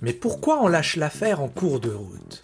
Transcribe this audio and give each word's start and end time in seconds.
Mais 0.00 0.12
pourquoi 0.12 0.62
on 0.62 0.68
lâche 0.68 0.96
l'affaire 0.96 1.40
en 1.40 1.48
cours 1.48 1.80
de 1.80 1.90
route? 1.90 2.42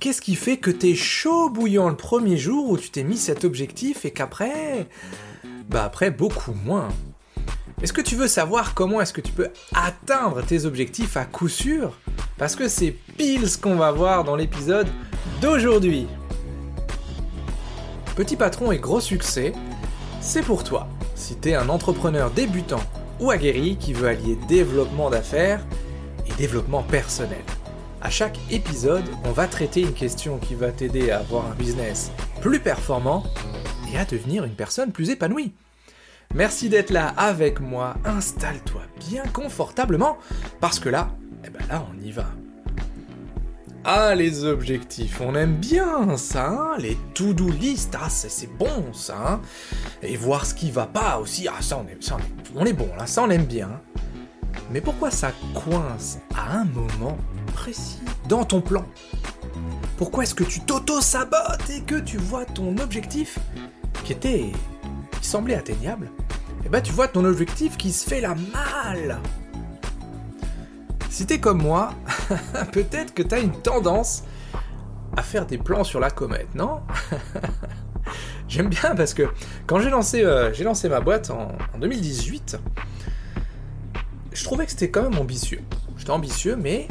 Qu'est-ce 0.00 0.20
qui 0.20 0.34
fait 0.34 0.58
que 0.58 0.70
t'es 0.70 0.94
chaud 0.94 1.48
bouillant 1.48 1.88
le 1.88 1.96
premier 1.96 2.36
jour 2.36 2.68
où 2.68 2.76
tu 2.76 2.90
t'es 2.90 3.04
mis 3.04 3.16
cet 3.16 3.44
objectif 3.44 4.04
et 4.04 4.10
qu'après... 4.10 4.86
Bah 5.68 5.84
après 5.84 6.10
beaucoup 6.10 6.52
moins? 6.52 6.88
Est-ce 7.82 7.92
que 7.92 8.02
tu 8.02 8.16
veux 8.16 8.28
savoir 8.28 8.74
comment 8.74 9.00
est-ce 9.00 9.12
que 9.12 9.20
tu 9.20 9.32
peux 9.32 9.48
atteindre 9.74 10.44
tes 10.44 10.66
objectifs 10.66 11.16
à 11.16 11.24
coup 11.24 11.48
sûr? 11.48 11.98
Parce 12.36 12.54
que 12.54 12.68
c'est 12.68 12.90
pile 13.16 13.48
ce 13.48 13.58
qu'on 13.58 13.76
va 13.76 13.92
voir 13.92 14.24
dans 14.24 14.36
l'épisode 14.36 14.88
d'aujourd'hui. 15.40 16.06
Petit 18.14 18.36
patron 18.36 18.72
et 18.72 18.78
gros 18.78 19.00
succès, 19.00 19.52
c'est 20.20 20.42
pour 20.42 20.64
toi. 20.64 20.88
Si 21.14 21.36
t'es 21.36 21.54
un 21.54 21.68
entrepreneur 21.68 22.30
débutant 22.30 22.82
ou 23.20 23.30
aguerri 23.30 23.76
qui 23.76 23.92
veut 23.92 24.08
allier 24.08 24.38
développement 24.48 25.10
d'affaires 25.10 25.64
et 26.26 26.34
développement 26.34 26.82
personnel. 26.82 27.42
À 28.00 28.10
chaque 28.10 28.38
épisode, 28.50 29.04
on 29.24 29.32
va 29.32 29.46
traiter 29.46 29.80
une 29.80 29.94
question 29.94 30.38
qui 30.38 30.54
va 30.54 30.72
t'aider 30.72 31.10
à 31.10 31.20
avoir 31.20 31.46
un 31.46 31.54
business 31.54 32.10
plus 32.40 32.60
performant 32.60 33.24
et 33.92 33.96
à 33.96 34.04
devenir 34.04 34.44
une 34.44 34.54
personne 34.54 34.92
plus 34.92 35.10
épanouie. 35.10 35.52
Merci 36.34 36.68
d'être 36.68 36.90
là 36.90 37.14
avec 37.16 37.60
moi, 37.60 37.94
installe-toi 38.04 38.82
bien 39.08 39.22
confortablement, 39.32 40.18
parce 40.60 40.80
que 40.80 40.88
là, 40.88 41.10
eh 41.46 41.50
ben 41.50 41.64
là 41.68 41.86
on 41.90 42.04
y 42.04 42.10
va. 42.10 42.26
Ah 43.84 44.14
les 44.14 44.44
objectifs, 44.44 45.20
on 45.20 45.34
aime 45.34 45.56
bien 45.56 46.16
ça, 46.16 46.48
hein 46.48 46.76
les 46.78 46.96
to-do 47.14 47.50
list, 47.50 47.96
ah 48.00 48.08
c'est 48.08 48.52
bon 48.56 48.92
ça, 48.92 49.16
hein 49.26 49.40
et 50.02 50.16
voir 50.16 50.46
ce 50.46 50.54
qui 50.54 50.70
va 50.70 50.86
pas 50.86 51.18
aussi, 51.18 51.46
ah 51.48 51.60
ça 51.60 51.78
on 51.78 51.86
est, 51.86 52.02
ça, 52.02 52.16
on 52.56 52.64
est, 52.64 52.72
bon 52.72 52.88
là, 52.98 53.06
ça 53.06 53.22
on 53.22 53.30
aime 53.30 53.44
bien. 53.44 53.80
Mais 54.70 54.80
pourquoi 54.80 55.10
ça 55.10 55.32
coince 55.54 56.18
à 56.34 56.58
un 56.58 56.64
moment 56.64 57.16
précis 57.54 58.00
dans 58.28 58.44
ton 58.44 58.60
plan? 58.60 58.84
Pourquoi 59.96 60.24
est-ce 60.24 60.34
que 60.34 60.44
tu 60.44 60.60
t'auto-sabotes 60.60 61.70
et 61.70 61.82
que 61.82 62.00
tu 62.00 62.18
vois 62.18 62.44
ton 62.44 62.76
objectif 62.78 63.38
qui 64.04 64.12
était... 64.12 64.50
qui 65.20 65.26
semblait 65.26 65.54
atteignable 65.54 66.10
Et 66.62 66.66
eh 66.66 66.68
ben 66.68 66.80
tu 66.80 66.92
vois 66.92 67.08
ton 67.08 67.24
objectif 67.24 67.76
qui 67.76 67.92
se 67.92 68.08
fait 68.08 68.20
la 68.20 68.34
malle? 68.34 69.18
Si 71.10 71.26
t'es 71.26 71.38
comme 71.38 71.62
moi, 71.62 71.94
peut-être 72.72 73.14
que 73.14 73.22
t'as 73.22 73.40
une 73.40 73.52
tendance 73.52 74.24
à 75.16 75.22
faire 75.22 75.46
des 75.46 75.58
plans 75.58 75.84
sur 75.84 76.00
la 76.00 76.10
comète, 76.10 76.52
non? 76.56 76.80
J'aime 78.48 78.68
bien 78.68 78.94
parce 78.96 79.14
que 79.14 79.28
quand 79.66 79.78
j'ai 79.78 79.90
lancé, 79.90 80.24
euh, 80.24 80.52
j'ai 80.52 80.64
lancé 80.64 80.88
ma 80.88 81.00
boîte 81.00 81.30
en 81.30 81.48
2018, 81.78 82.58
je 84.44 84.48
trouvais 84.50 84.66
que 84.66 84.72
c'était 84.72 84.90
quand 84.90 85.08
même 85.08 85.18
ambitieux. 85.18 85.62
J'étais 85.96 86.10
ambitieux, 86.10 86.54
mais, 86.54 86.86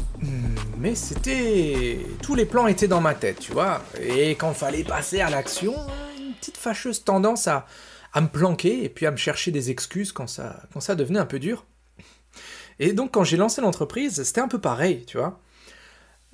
mais 0.80 0.96
c'était. 0.96 2.00
Tous 2.24 2.34
les 2.34 2.46
plans 2.46 2.66
étaient 2.66 2.88
dans 2.88 3.00
ma 3.00 3.14
tête, 3.14 3.38
tu 3.42 3.52
vois. 3.52 3.84
Et 4.02 4.32
quand 4.32 4.56
fallait 4.56 4.84
passer 4.84 5.22
à 5.22 5.30
l'action, 5.30 5.76
une 6.18 6.34
petite 6.34 6.58
fâcheuse 6.58 7.04
tendance 7.04 7.48
à, 7.48 7.68
à 8.12 8.22
me 8.22 8.28
planquer 8.28 8.84
et 8.84 8.90
puis 8.90 9.06
à 9.06 9.12
me 9.12 9.18
chercher 9.18 9.52
des 9.52 9.70
excuses 9.70 10.12
quand 10.12 10.26
ça, 10.26 10.66
devenait 10.96 11.20
un 11.20 11.28
peu 11.28 11.38
dur. 11.38 11.68
Et 12.80 12.94
donc, 12.94 13.12
quand 13.12 13.24
j'ai 13.24 13.38
lancé 13.38 13.62
l'entreprise, 13.62 14.24
c'était 14.24 14.42
un 14.42 14.48
peu 14.48 14.60
pareil, 14.60 15.06
tu 15.06 15.20
vois. 15.20 15.40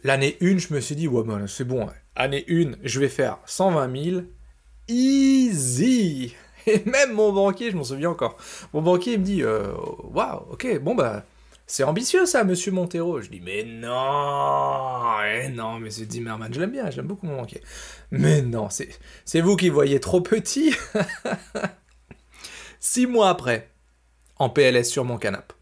L'année 0.06 0.38
1, 0.42 0.58
je 0.58 0.74
me 0.74 0.80
suis 0.80 0.96
dit, 0.96 1.10
ouais, 1.10 1.26
c'est 1.48 1.66
bon, 1.66 1.90
année 2.16 2.46
1, 2.50 2.78
je 2.82 3.00
vais 3.02 3.10
faire 3.10 3.40
120 3.46 4.04
000, 4.12 4.22
easy 4.88 6.34
même 6.86 7.14
mon 7.14 7.32
banquier, 7.32 7.72
je 7.72 7.78
m'en 7.78 7.84
souviens 7.84 8.10
encore, 8.10 8.38
mon 8.74 8.82
banquier 8.82 9.18
me 9.18 9.24
dit 9.24 9.44
euh, 9.44 9.72
Waouh, 10.04 10.52
ok, 10.52 10.80
bon 10.80 10.96
bah, 10.96 11.24
c'est 11.68 11.84
ambitieux 11.84 12.26
ça, 12.26 12.44
monsieur 12.44 12.72
Montero. 12.72 13.22
Je 13.22 13.30
dis 13.30 13.42
Mais 13.42 13.64
non, 13.64 15.18
eh 15.24 15.50
non, 15.50 15.80
monsieur 15.80 16.08
Zimmerman, 16.10 16.52
je 16.52 16.60
l'aime 16.60 16.72
bien, 16.72 16.90
j'aime 16.90 17.06
beaucoup 17.06 17.28
mon 17.28 17.38
banquier. 17.38 17.62
Mais 18.10 18.42
non, 18.42 18.70
c'est 18.70 19.42
vous 19.42 19.56
qui 19.56 19.70
voyez 19.70 20.00
trop 20.00 20.20
petit. 20.20 20.74
Six 22.80 23.06
mois 23.06 23.30
après, 23.30 23.70
en 24.38 24.50
PLS 24.50 24.86
sur 24.86 25.06
mon 25.06 25.18
canapé. 25.18 25.54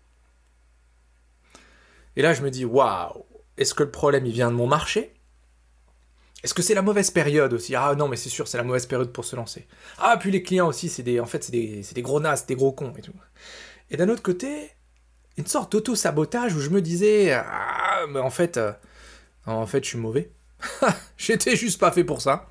Et 2.16 2.22
là, 2.22 2.34
je 2.34 2.42
me 2.42 2.52
dis 2.52 2.64
Waouh, 2.64 3.26
est-ce 3.58 3.74
que 3.74 3.84
le 3.84 3.92
problème 3.92 4.26
il 4.26 4.32
vient 4.32 4.50
de 4.50 4.56
mon 4.56 4.68
marché? 4.68 5.14
Est-ce 6.44 6.54
que 6.54 6.62
c'est 6.62 6.76
la 6.76 6.82
mauvaise 6.82 7.10
période 7.10 7.54
aussi? 7.54 7.76
Ah 7.76 7.96
non, 7.96 8.08
mais 8.08 8.16
c'est 8.16 8.30
sûr, 8.30 8.48
c'est 8.48 8.58
la 8.58 8.64
mauvaise 8.64 8.86
période 8.86 9.12
pour 9.12 9.26
se 9.26 9.36
lancer. 9.36 9.68
Ah, 9.98 10.18
puis 10.20 10.32
les 10.32 10.44
clients 10.44 10.68
aussi, 10.68 10.88
c'est 10.88 11.04
des, 11.04 11.20
en 11.20 11.26
fait, 11.26 11.44
c'est 11.44 11.52
des, 11.52 11.82
des, 11.94 12.02
gros 12.02 12.20
nasses, 12.20 12.46
des 12.46 12.56
gros 12.56 12.72
cons 12.72 12.94
et 12.98 13.02
tout. 13.02 13.14
Et 13.90 13.98
d'un 13.98 14.08
autre 14.10 14.22
côté, 14.22 14.72
une 15.38 15.48
sorte 15.48 15.72
d'auto-sabotage 15.72 16.56
où 16.56 16.60
je 16.60 16.70
me 16.70 16.82
disais, 16.82 17.34
ah, 17.34 18.06
mais 18.10 18.20
en 18.20 18.30
fait, 18.30 18.58
euh, 18.58 18.72
en 19.48 19.66
fait, 19.66 19.84
je 19.84 19.90
suis 19.90 19.98
mauvais. 19.98 20.32
J'étais 21.18 21.56
juste 21.56 21.80
pas 21.80 21.92
fait 21.92 22.04
pour 22.04 22.22
ça. 22.22 22.48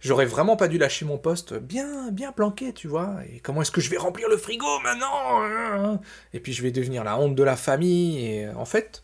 J'aurais 0.00 0.26
vraiment 0.26 0.56
pas 0.56 0.68
dû 0.68 0.76
lâcher 0.76 1.06
mon 1.06 1.16
poste 1.16 1.54
bien, 1.54 2.10
bien 2.10 2.30
planqué, 2.30 2.74
tu 2.74 2.88
vois. 2.88 3.16
Et 3.32 3.40
comment 3.40 3.62
est-ce 3.62 3.70
que 3.70 3.80
je 3.80 3.88
vais 3.88 3.96
remplir 3.96 4.28
le 4.28 4.36
frigo 4.36 4.66
maintenant? 4.80 5.98
Et 6.34 6.40
puis 6.40 6.52
je 6.52 6.62
vais 6.62 6.70
devenir 6.70 7.04
la 7.04 7.18
honte 7.18 7.34
de 7.34 7.42
la 7.42 7.56
famille. 7.56 8.24
Et 8.24 8.48
en 8.50 8.66
fait, 8.66 9.02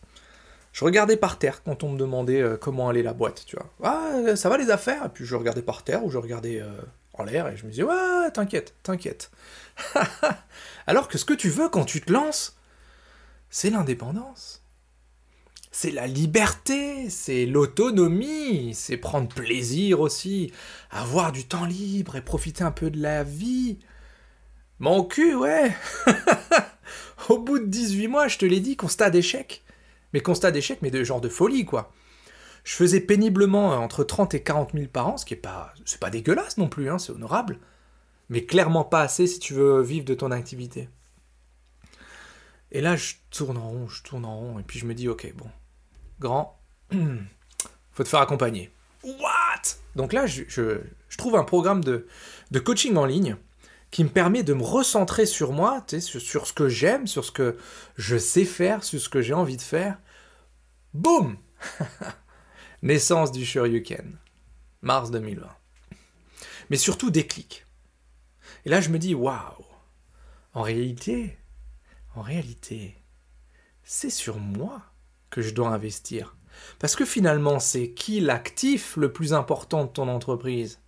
je 0.71 0.85
regardais 0.85 1.17
par 1.17 1.37
terre 1.37 1.63
quand 1.63 1.83
on 1.83 1.91
me 1.91 1.97
demandait 1.97 2.41
euh, 2.41 2.57
comment 2.57 2.89
allait 2.89 3.03
la 3.03 3.13
boîte, 3.13 3.43
tu 3.45 3.57
vois. 3.57 3.69
Ah, 3.83 4.35
ça 4.35 4.49
va 4.49 4.57
les 4.57 4.69
affaires? 4.69 5.05
Et 5.05 5.09
puis 5.09 5.25
je 5.25 5.35
regardais 5.35 5.61
par 5.61 5.83
terre 5.83 6.05
ou 6.05 6.09
je 6.09 6.17
regardais 6.17 6.61
euh, 6.61 6.69
en 7.13 7.23
l'air 7.23 7.47
et 7.47 7.57
je 7.57 7.65
me 7.65 7.71
disais, 7.71 7.83
ouais, 7.83 8.31
t'inquiète, 8.33 8.75
t'inquiète. 8.83 9.31
Alors 10.87 11.07
que 11.07 11.17
ce 11.17 11.25
que 11.25 11.33
tu 11.33 11.49
veux 11.49 11.69
quand 11.69 11.83
tu 11.83 12.01
te 12.01 12.11
lances, 12.11 12.57
c'est 13.49 13.69
l'indépendance. 13.69 14.63
C'est 15.73 15.91
la 15.91 16.07
liberté, 16.07 17.09
c'est 17.09 17.45
l'autonomie, 17.45 18.73
c'est 18.73 18.97
prendre 18.97 19.29
plaisir 19.29 20.01
aussi, 20.01 20.51
avoir 20.89 21.31
du 21.31 21.45
temps 21.45 21.65
libre 21.65 22.17
et 22.17 22.21
profiter 22.21 22.63
un 22.63 22.71
peu 22.71 22.89
de 22.89 23.01
la 23.01 23.23
vie. 23.23 23.79
Mon 24.79 25.03
cul, 25.03 25.35
ouais 25.35 25.71
Au 27.29 27.37
bout 27.37 27.59
de 27.59 27.65
18 27.65 28.07
mois, 28.07 28.27
je 28.27 28.37
te 28.37 28.45
l'ai 28.45 28.59
dit, 28.59 28.75
constat 28.75 29.09
d'échec. 29.09 29.63
Mais 30.13 30.21
constat 30.21 30.51
d'échec, 30.51 30.79
mais 30.81 30.91
de 30.91 31.03
genre 31.03 31.21
de 31.21 31.29
folie, 31.29 31.65
quoi. 31.65 31.91
Je 32.63 32.75
faisais 32.75 32.99
péniblement 32.99 33.73
euh, 33.73 33.77
entre 33.77 34.03
30 34.03 34.33
et 34.35 34.43
40 34.43 34.71
000 34.73 34.85
par 34.87 35.07
an, 35.07 35.17
ce 35.17 35.25
qui 35.25 35.33
est 35.33 35.37
pas, 35.37 35.73
c'est 35.85 35.99
pas 35.99 36.09
dégueulasse 36.09 36.57
non 36.57 36.69
plus, 36.69 36.89
hein, 36.89 36.99
c'est 36.99 37.11
honorable. 37.11 37.59
Mais 38.29 38.45
clairement 38.45 38.83
pas 38.83 39.01
assez 39.01 39.27
si 39.27 39.39
tu 39.39 39.53
veux 39.53 39.81
vivre 39.81 40.05
de 40.05 40.13
ton 40.13 40.31
activité. 40.31 40.89
Et 42.71 42.81
là, 42.81 42.95
je 42.95 43.15
tourne 43.31 43.57
en 43.57 43.69
rond, 43.69 43.87
je 43.87 44.03
tourne 44.03 44.25
en 44.25 44.37
rond, 44.37 44.59
et 44.59 44.63
puis 44.63 44.79
je 44.79 44.85
me 44.85 44.93
dis, 44.93 45.09
ok, 45.09 45.33
bon, 45.35 45.49
grand, 46.19 46.57
faut 47.91 48.03
te 48.03 48.07
faire 48.07 48.21
accompagner. 48.21 48.71
What? 49.03 49.77
Donc 49.95 50.13
là, 50.13 50.25
je, 50.27 50.43
trouve 51.17 51.35
un 51.35 51.43
programme 51.43 51.83
de 51.83 52.05
coaching 52.59 52.95
en 52.95 53.05
ligne 53.05 53.35
qui 53.91 54.05
me 54.05 54.09
permet 54.09 54.43
de 54.43 54.53
me 54.53 54.63
recentrer 54.63 55.25
sur 55.25 55.51
moi, 55.51 55.85
sur, 55.99 56.21
sur 56.21 56.47
ce 56.47 56.53
que 56.53 56.69
j'aime, 56.69 57.07
sur 57.07 57.25
ce 57.25 57.31
que 57.31 57.57
je 57.97 58.17
sais 58.17 58.45
faire, 58.45 58.83
sur 58.85 59.01
ce 59.01 59.09
que 59.09 59.21
j'ai 59.21 59.33
envie 59.33 59.57
de 59.57 59.61
faire. 59.61 59.99
Boum 60.93 61.37
Naissance 62.81 63.31
du 63.31 63.45
Shoryuken, 63.45 64.17
mars 64.81 65.11
2020. 65.11 65.47
Mais 66.69 66.77
surtout 66.77 67.11
déclic. 67.11 67.65
Et 68.65 68.69
là, 68.69 68.79
je 68.79 68.89
me 68.89 68.97
dis, 68.97 69.13
waouh 69.13 69.65
En 70.53 70.61
réalité, 70.61 71.37
en 72.15 72.21
réalité, 72.21 72.95
c'est 73.83 74.09
sur 74.09 74.37
moi 74.37 74.81
que 75.29 75.41
je 75.41 75.53
dois 75.53 75.69
investir. 75.69 76.37
Parce 76.79 76.95
que 76.95 77.05
finalement, 77.05 77.59
c'est 77.59 77.91
qui 77.91 78.21
l'actif 78.21 78.95
le 78.95 79.11
plus 79.11 79.33
important 79.33 79.83
de 79.83 79.89
ton 79.89 80.07
entreprise? 80.07 80.79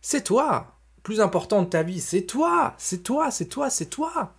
C'est 0.00 0.24
toi 0.24 0.77
plus 1.02 1.20
important 1.20 1.62
de 1.62 1.68
ta 1.68 1.82
vie, 1.82 2.00
c'est 2.00 2.22
toi, 2.22 2.74
c'est 2.78 3.02
toi, 3.02 3.30
c'est 3.30 3.46
toi, 3.46 3.70
c'est 3.70 3.86
toi. 3.86 4.34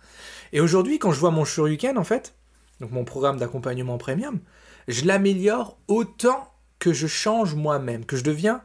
Et 0.52 0.60
aujourd'hui, 0.60 0.98
quand 0.98 1.12
je 1.12 1.20
vois 1.20 1.30
mon 1.30 1.44
Shuriken, 1.44 1.98
en 1.98 2.04
fait, 2.04 2.34
donc 2.80 2.90
mon 2.90 3.04
programme 3.04 3.38
d'accompagnement 3.38 3.98
premium, 3.98 4.40
je 4.88 5.04
l'améliore 5.04 5.78
autant 5.88 6.52
que 6.78 6.92
je 6.92 7.06
change 7.06 7.54
moi-même, 7.54 8.04
que 8.04 8.16
je 8.16 8.24
deviens 8.24 8.62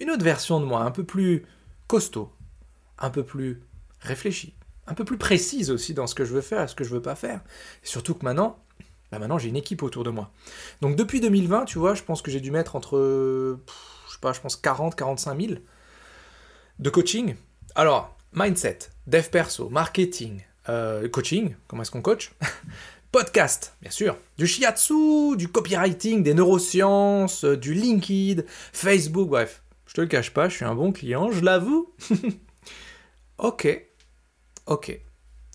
une 0.00 0.10
autre 0.10 0.24
version 0.24 0.60
de 0.60 0.64
moi, 0.64 0.82
un 0.82 0.90
peu 0.90 1.04
plus 1.04 1.44
costaud, 1.86 2.32
un 2.98 3.10
peu 3.10 3.24
plus 3.24 3.62
réfléchi, 4.00 4.54
un 4.86 4.94
peu 4.94 5.04
plus 5.04 5.18
précise 5.18 5.70
aussi 5.70 5.94
dans 5.94 6.06
ce 6.06 6.14
que 6.14 6.24
je 6.24 6.32
veux 6.32 6.40
faire 6.40 6.62
et 6.62 6.68
ce 6.68 6.74
que 6.74 6.84
je 6.84 6.90
veux 6.90 7.02
pas 7.02 7.14
faire. 7.14 7.40
Surtout 7.82 8.14
que 8.14 8.24
maintenant, 8.24 8.58
bah 9.10 9.18
maintenant 9.18 9.38
j'ai 9.38 9.48
une 9.48 9.56
équipe 9.56 9.82
autour 9.82 10.04
de 10.04 10.10
moi. 10.10 10.30
Donc 10.80 10.96
depuis 10.96 11.20
2020, 11.20 11.64
tu 11.64 11.78
vois, 11.78 11.94
je 11.94 12.02
pense 12.02 12.22
que 12.22 12.30
j'ai 12.30 12.40
dû 12.40 12.50
mettre 12.50 12.76
entre, 12.76 13.58
je 14.06 14.12
sais 14.12 14.20
pas, 14.20 14.32
je 14.32 14.40
pense 14.40 14.56
40, 14.56 14.94
45 14.94 15.40
000 15.40 15.54
de 16.78 16.90
coaching. 16.90 17.34
Alors, 17.74 18.16
mindset, 18.32 18.78
dev 19.06 19.28
perso, 19.30 19.68
marketing, 19.68 20.42
euh, 20.68 21.08
coaching, 21.08 21.54
comment 21.68 21.82
est-ce 21.82 21.90
qu'on 21.90 22.02
coach 22.02 22.32
Podcast, 23.12 23.74
bien 23.80 23.90
sûr, 23.90 24.16
du 24.36 24.46
shiatsu, 24.46 25.36
du 25.36 25.48
copywriting, 25.48 26.22
des 26.22 26.34
neurosciences, 26.34 27.44
euh, 27.44 27.56
du 27.56 27.72
LinkedIn, 27.72 28.42
Facebook, 28.72 29.28
bref. 29.28 29.62
Je 29.86 29.94
te 29.94 30.00
le 30.00 30.06
cache 30.06 30.32
pas, 30.32 30.48
je 30.48 30.56
suis 30.56 30.64
un 30.64 30.74
bon 30.74 30.92
client, 30.92 31.30
je 31.30 31.42
l'avoue. 31.42 31.94
ok, 33.38 33.86
ok. 34.66 35.00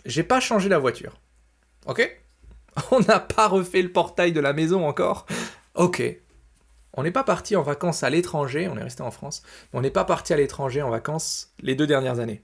J'ai 0.05 0.23
pas 0.23 0.39
changé 0.39 0.69
la 0.69 0.79
voiture. 0.79 1.19
Ok 1.85 2.17
On 2.91 3.01
n'a 3.01 3.19
pas 3.19 3.47
refait 3.47 3.81
le 3.81 3.91
portail 3.91 4.31
de 4.31 4.39
la 4.39 4.53
maison 4.53 4.87
encore. 4.87 5.25
Ok. 5.75 6.01
On 6.93 7.03
n'est 7.03 7.11
pas 7.11 7.23
parti 7.23 7.55
en 7.55 7.61
vacances 7.61 8.03
à 8.03 8.09
l'étranger, 8.09 8.67
on 8.67 8.77
est 8.77 8.83
resté 8.83 9.01
en 9.01 9.11
France, 9.11 9.43
mais 9.71 9.79
on 9.79 9.81
n'est 9.81 9.91
pas 9.91 10.03
parti 10.03 10.33
à 10.33 10.37
l'étranger 10.37 10.81
en 10.81 10.89
vacances 10.89 11.53
les 11.61 11.75
deux 11.75 11.87
dernières 11.87 12.19
années. 12.19 12.41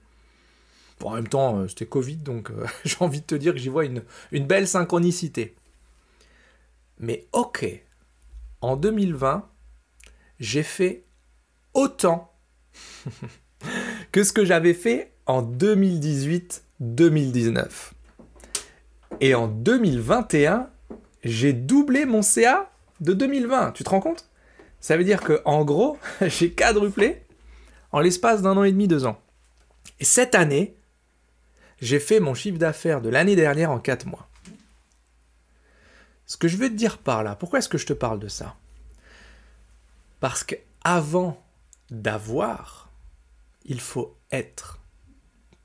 Bon, 1.00 1.10
en 1.10 1.14
même 1.14 1.28
temps, 1.28 1.58
euh, 1.58 1.68
c'était 1.68 1.86
Covid, 1.86 2.16
donc 2.16 2.50
euh, 2.50 2.66
j'ai 2.84 2.96
envie 3.00 3.20
de 3.20 3.26
te 3.26 3.34
dire 3.34 3.52
que 3.52 3.58
j'y 3.58 3.68
vois 3.68 3.84
une, 3.84 4.02
une 4.32 4.46
belle 4.46 4.66
synchronicité. 4.66 5.54
Mais 6.98 7.26
ok, 7.32 7.66
en 8.60 8.76
2020, 8.76 9.46
j'ai 10.40 10.62
fait 10.62 11.04
autant 11.74 12.32
que 14.12 14.24
ce 14.24 14.32
que 14.32 14.44
j'avais 14.44 14.74
fait 14.74 15.12
en 15.26 15.42
2018-2019. 15.42 17.68
Et 19.20 19.34
en 19.34 19.48
2021, 19.48 20.70
j'ai 21.24 21.52
doublé 21.52 22.04
mon 22.04 22.22
CA 22.22 22.70
de 23.00 23.12
2020. 23.12 23.72
Tu 23.72 23.82
te 23.84 23.90
rends 23.90 24.00
compte? 24.00 24.27
Ça 24.80 24.96
veut 24.96 25.04
dire 25.04 25.20
que 25.20 25.40
en 25.44 25.64
gros, 25.64 25.98
j'ai 26.20 26.52
quadruplé 26.52 27.22
en 27.92 28.00
l'espace 28.00 28.42
d'un 28.42 28.56
an 28.56 28.64
et 28.64 28.72
demi, 28.72 28.88
deux 28.88 29.06
ans. 29.06 29.20
Et 30.00 30.04
cette 30.04 30.34
année, 30.34 30.76
j'ai 31.80 32.00
fait 32.00 32.20
mon 32.20 32.34
chiffre 32.34 32.58
d'affaires 32.58 33.00
de 33.00 33.08
l'année 33.08 33.36
dernière 33.36 33.70
en 33.70 33.78
quatre 33.78 34.06
mois. 34.06 34.28
Ce 36.26 36.36
que 36.36 36.48
je 36.48 36.56
veux 36.56 36.68
te 36.68 36.74
dire 36.74 36.98
par 36.98 37.22
là, 37.22 37.34
pourquoi 37.34 37.58
est-ce 37.58 37.68
que 37.68 37.78
je 37.78 37.86
te 37.86 37.92
parle 37.92 38.18
de 38.18 38.28
ça? 38.28 38.56
Parce 40.20 40.44
que 40.44 40.56
avant 40.84 41.42
d'avoir, 41.90 42.90
il 43.64 43.80
faut 43.80 44.16
être. 44.30 44.78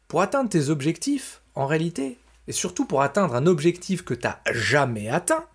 Pour 0.08 0.22
atteindre 0.22 0.50
tes 0.50 0.70
objectifs, 0.70 1.42
en 1.56 1.66
réalité, 1.66 2.18
et 2.48 2.52
surtout 2.52 2.86
pour 2.86 3.02
atteindre 3.02 3.36
un 3.36 3.46
objectif 3.46 4.04
que 4.04 4.14
tu 4.14 4.28
n'as 4.28 4.40
jamais 4.52 5.10
atteint, 5.10 5.46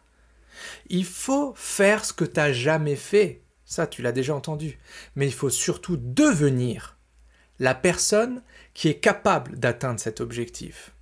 il 0.89 1.05
faut 1.05 1.55
faire 1.57 2.05
ce 2.05 2.13
que 2.13 2.25
tu 2.25 2.39
n'as 2.39 2.53
jamais 2.53 2.97
fait. 2.97 3.41
Ça, 3.69 3.87
tu 3.87 4.01
l'as 4.01 4.13
déjà 4.13 4.35
entendu. 4.35 4.79
Mais 5.15 5.27
il 5.27 5.33
faut 5.33 5.51
surtout 5.51 5.99
devenir 5.99 6.97
la 7.59 7.75
personne 7.75 8.43
qui 8.73 8.89
est 8.89 8.99
capable 8.99 9.59
d'atteindre 9.59 10.01
cet 10.01 10.23
objectif. 10.23 10.93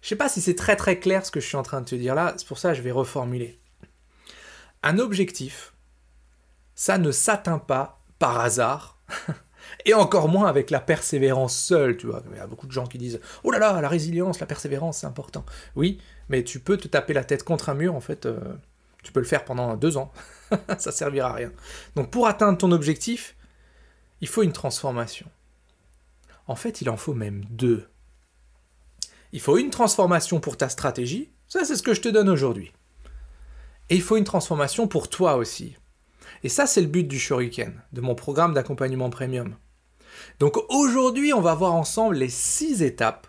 Je 0.00 0.06
ne 0.06 0.08
sais 0.10 0.16
pas 0.16 0.28
si 0.28 0.40
c'est 0.40 0.54
très 0.54 0.76
très 0.76 1.00
clair 1.00 1.26
ce 1.26 1.32
que 1.32 1.40
je 1.40 1.46
suis 1.46 1.56
en 1.56 1.64
train 1.64 1.80
de 1.80 1.86
te 1.86 1.96
dire 1.96 2.14
là, 2.14 2.34
c'est 2.36 2.46
pour 2.46 2.58
ça 2.58 2.70
que 2.70 2.76
je 2.76 2.82
vais 2.82 2.92
reformuler. 2.92 3.58
Un 4.84 5.00
objectif, 5.00 5.72
ça 6.76 6.98
ne 6.98 7.10
s'atteint 7.10 7.58
pas 7.58 8.00
par 8.20 8.38
hasard, 8.38 9.00
et 9.84 9.92
encore 9.92 10.28
moins 10.28 10.46
avec 10.46 10.70
la 10.70 10.78
persévérance 10.78 11.56
seule, 11.56 11.96
tu 11.96 12.06
vois. 12.06 12.22
Il 12.30 12.36
y 12.36 12.40
a 12.40 12.46
beaucoup 12.46 12.68
de 12.68 12.72
gens 12.72 12.86
qui 12.86 12.98
disent 12.98 13.20
Oh 13.42 13.50
là 13.50 13.58
là, 13.58 13.80
la 13.80 13.88
résilience, 13.88 14.38
la 14.38 14.46
persévérance, 14.46 14.98
c'est 14.98 15.08
important. 15.08 15.44
Oui, 15.74 16.00
mais 16.28 16.44
tu 16.44 16.60
peux 16.60 16.76
te 16.76 16.86
taper 16.86 17.12
la 17.12 17.24
tête 17.24 17.42
contre 17.42 17.70
un 17.70 17.74
mur, 17.74 17.96
en 17.96 18.00
fait, 18.00 18.26
euh, 18.26 18.38
tu 19.02 19.10
peux 19.10 19.20
le 19.20 19.26
faire 19.26 19.44
pendant 19.44 19.76
deux 19.76 19.96
ans, 19.96 20.12
ça 20.78 20.92
servira 20.92 21.30
à 21.30 21.34
rien. 21.34 21.52
Donc 21.96 22.10
pour 22.10 22.26
atteindre 22.26 22.58
ton 22.58 22.72
objectif, 22.72 23.36
il 24.20 24.28
faut 24.28 24.42
une 24.42 24.52
transformation. 24.52 25.26
En 26.46 26.56
fait, 26.56 26.80
il 26.80 26.90
en 26.90 26.96
faut 26.96 27.14
même 27.14 27.44
deux. 27.50 27.88
Il 29.32 29.40
faut 29.40 29.58
une 29.58 29.70
transformation 29.70 30.40
pour 30.40 30.56
ta 30.56 30.68
stratégie, 30.68 31.30
ça 31.48 31.64
c'est 31.64 31.76
ce 31.76 31.82
que 31.82 31.94
je 31.94 32.00
te 32.00 32.08
donne 32.08 32.30
aujourd'hui. 32.30 32.72
Et 33.90 33.96
il 33.96 34.02
faut 34.02 34.16
une 34.16 34.24
transformation 34.24 34.88
pour 34.88 35.08
toi 35.08 35.36
aussi. 35.36 35.76
Et 36.42 36.48
ça 36.48 36.66
c'est 36.66 36.80
le 36.80 36.86
but 36.86 37.06
du 37.06 37.18
Shuriken, 37.18 37.82
de 37.92 38.00
mon 38.00 38.14
programme 38.14 38.54
d'accompagnement 38.54 39.10
premium. 39.10 39.56
Donc 40.40 40.56
aujourd'hui, 40.70 41.32
on 41.32 41.40
va 41.40 41.54
voir 41.54 41.74
ensemble 41.74 42.16
les 42.16 42.28
six 42.28 42.82
étapes 42.82 43.26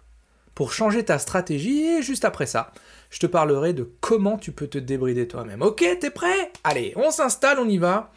pour 0.56 0.74
changer 0.74 1.04
ta 1.04 1.20
stratégie 1.20 1.84
et 1.84 2.02
juste 2.02 2.26
après 2.26 2.46
ça, 2.46 2.72
je 3.10 3.20
te 3.20 3.26
parlerai 3.26 3.74
de 3.74 3.92
comment 4.02 4.38
tu 4.38 4.52
peux 4.52 4.68
te 4.68 4.78
débrider 4.78 5.28
toi-même. 5.28 5.62
Ok, 5.62 5.84
t'es 6.00 6.12
prêt? 6.12 6.52
Allez, 6.64 6.94
on 6.96 7.12
s'installe, 7.12 7.60
on 7.60 7.68
y 7.68 7.78
va. 7.78 8.12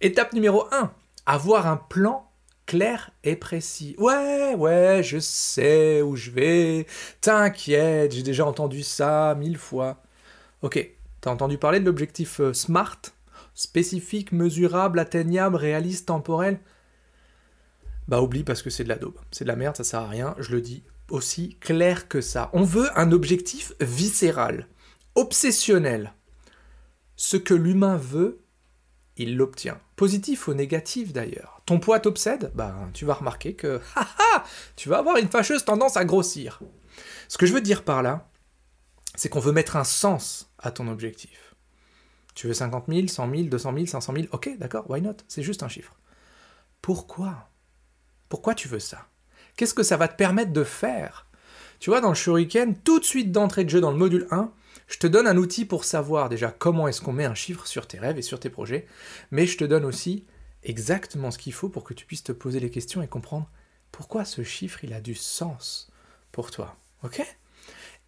Étape 0.00 0.32
numéro 0.32 0.66
1, 0.72 0.92
avoir 1.26 1.66
un 1.66 1.76
plan 1.76 2.30
clair 2.66 3.10
et 3.24 3.34
précis. 3.34 3.96
Ouais, 3.98 4.54
ouais, 4.54 5.02
je 5.02 5.18
sais 5.18 6.02
où 6.02 6.14
je 6.14 6.30
vais. 6.30 6.86
T'inquiète, 7.20 8.12
j'ai 8.12 8.22
déjà 8.22 8.46
entendu 8.46 8.82
ça 8.82 9.34
mille 9.36 9.58
fois. 9.58 10.02
Ok, 10.62 10.88
t'as 11.20 11.32
entendu 11.32 11.58
parler 11.58 11.80
de 11.80 11.86
l'objectif 11.86 12.40
euh, 12.40 12.52
SMART? 12.52 13.00
Spécifique, 13.54 14.30
mesurable, 14.30 15.00
atteignable, 15.00 15.56
réaliste, 15.56 16.06
temporel? 16.06 16.60
Bah 18.06 18.22
oublie 18.22 18.44
parce 18.44 18.62
que 18.62 18.70
c'est 18.70 18.84
de 18.84 18.88
la 18.88 18.96
daube. 18.96 19.18
C'est 19.32 19.44
de 19.44 19.48
la 19.48 19.56
merde, 19.56 19.76
ça 19.76 19.84
sert 19.84 20.00
à 20.00 20.08
rien, 20.08 20.34
je 20.38 20.52
le 20.52 20.60
dis 20.60 20.82
aussi 21.10 21.56
clair 21.60 22.08
que 22.08 22.20
ça. 22.20 22.50
On 22.52 22.62
veut 22.62 22.88
un 22.98 23.12
objectif 23.12 23.72
viscéral, 23.80 24.68
obsessionnel. 25.14 26.14
Ce 27.16 27.36
que 27.36 27.54
l'humain 27.54 27.96
veut, 27.96 28.40
il 29.16 29.36
l'obtient. 29.36 29.80
Positif 29.96 30.48
ou 30.48 30.54
négatif 30.54 31.12
d'ailleurs. 31.12 31.60
Ton 31.66 31.78
poids 31.78 32.00
t'obsède 32.00 32.50
Ben, 32.54 32.90
tu 32.94 33.04
vas 33.04 33.14
remarquer 33.14 33.54
que 33.54 33.80
tu 34.76 34.88
vas 34.88 34.98
avoir 34.98 35.18
une 35.18 35.28
fâcheuse 35.28 35.64
tendance 35.64 35.96
à 35.96 36.04
grossir. 36.04 36.60
Ce 37.28 37.36
que 37.36 37.46
je 37.46 37.52
veux 37.52 37.60
dire 37.60 37.84
par 37.84 38.02
là, 38.02 38.28
c'est 39.14 39.28
qu'on 39.28 39.40
veut 39.40 39.52
mettre 39.52 39.76
un 39.76 39.84
sens 39.84 40.50
à 40.58 40.70
ton 40.70 40.88
objectif. 40.88 41.54
Tu 42.34 42.46
veux 42.46 42.54
50 42.54 42.86
000, 42.88 43.08
100 43.08 43.30
000, 43.30 43.42
200 43.44 43.74
000, 43.74 43.86
500 43.86 44.12
000 44.14 44.26
Ok, 44.32 44.50
d'accord, 44.58 44.88
why 44.88 45.02
not? 45.02 45.16
C'est 45.28 45.42
juste 45.42 45.62
un 45.62 45.68
chiffre. 45.68 45.94
Pourquoi? 46.80 47.50
Pourquoi 48.30 48.54
tu 48.54 48.68
veux 48.68 48.78
ça? 48.78 49.09
Qu'est-ce 49.56 49.74
que 49.74 49.82
ça 49.82 49.96
va 49.96 50.08
te 50.08 50.16
permettre 50.16 50.52
de 50.52 50.64
faire? 50.64 51.26
Tu 51.78 51.90
vois, 51.90 52.00
dans 52.00 52.10
le 52.10 52.14
Shuriken, 52.14 52.76
tout 52.76 52.98
de 52.98 53.04
suite 53.04 53.32
d'entrée 53.32 53.64
de 53.64 53.70
jeu 53.70 53.80
dans 53.80 53.90
le 53.90 53.96
module 53.96 54.26
1, 54.30 54.52
je 54.86 54.98
te 54.98 55.06
donne 55.06 55.26
un 55.26 55.36
outil 55.36 55.64
pour 55.64 55.84
savoir 55.84 56.28
déjà 56.28 56.50
comment 56.50 56.88
est-ce 56.88 57.00
qu'on 57.00 57.12
met 57.12 57.24
un 57.24 57.34
chiffre 57.34 57.66
sur 57.66 57.86
tes 57.86 57.98
rêves 57.98 58.18
et 58.18 58.22
sur 58.22 58.40
tes 58.40 58.50
projets, 58.50 58.86
mais 59.30 59.46
je 59.46 59.56
te 59.56 59.64
donne 59.64 59.84
aussi 59.84 60.24
exactement 60.62 61.30
ce 61.30 61.38
qu'il 61.38 61.52
faut 61.52 61.68
pour 61.68 61.84
que 61.84 61.94
tu 61.94 62.06
puisses 62.06 62.24
te 62.24 62.32
poser 62.32 62.60
les 62.60 62.70
questions 62.70 63.02
et 63.02 63.08
comprendre 63.08 63.48
pourquoi 63.92 64.24
ce 64.24 64.42
chiffre 64.42 64.84
il 64.84 64.92
a 64.92 65.00
du 65.00 65.14
sens 65.14 65.90
pour 66.32 66.50
toi. 66.50 66.76
Ok? 67.02 67.22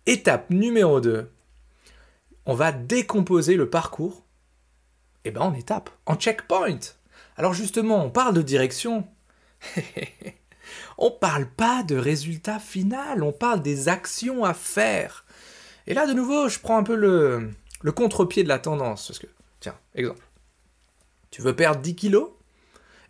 Étape 0.07 0.51
numéro 0.51 1.01
2. 1.01 1.31
On 2.45 2.55
va 2.55 2.73
décomposer 2.73 3.57
le 3.57 3.71
parcours 3.71 4.25
eh 5.25 5.31
ben 5.31 5.41
en 5.43 5.55
étapes, 5.55 5.91
en 6.07 6.17
checkpoint. 6.17 6.81
Alors 7.37 7.55
justement, 7.55 8.05
on 8.05 8.11
parle 8.11 8.35
de 8.35 8.43
direction. 8.43 9.07
on 10.99 11.11
parle 11.11 11.47
pas 11.47 11.83
de 11.83 11.97
résultat 11.97 12.59
final, 12.59 13.23
on 13.23 13.33
parle 13.33 13.63
des 13.63 13.89
actions 13.89 14.45
à 14.45 14.55
faire. 14.55 15.25
Et 15.87 15.95
là, 15.95 16.07
de 16.07 16.13
nouveau, 16.13 16.49
je 16.49 16.59
prends 16.59 16.79
un 16.79 16.83
peu 16.83 16.95
le, 16.95 17.51
le 17.83 17.93
contre-pied 17.93 18.43
de 18.43 18.49
la 18.49 18.59
tendance. 18.59 19.09
Parce 19.09 19.19
que, 19.19 19.27
tiens, 19.61 19.77
exemple. 19.95 20.23
Tu 21.31 21.43
veux 21.43 21.57
perdre 21.57 21.81
10 21.81 21.97
kilos 21.97 22.31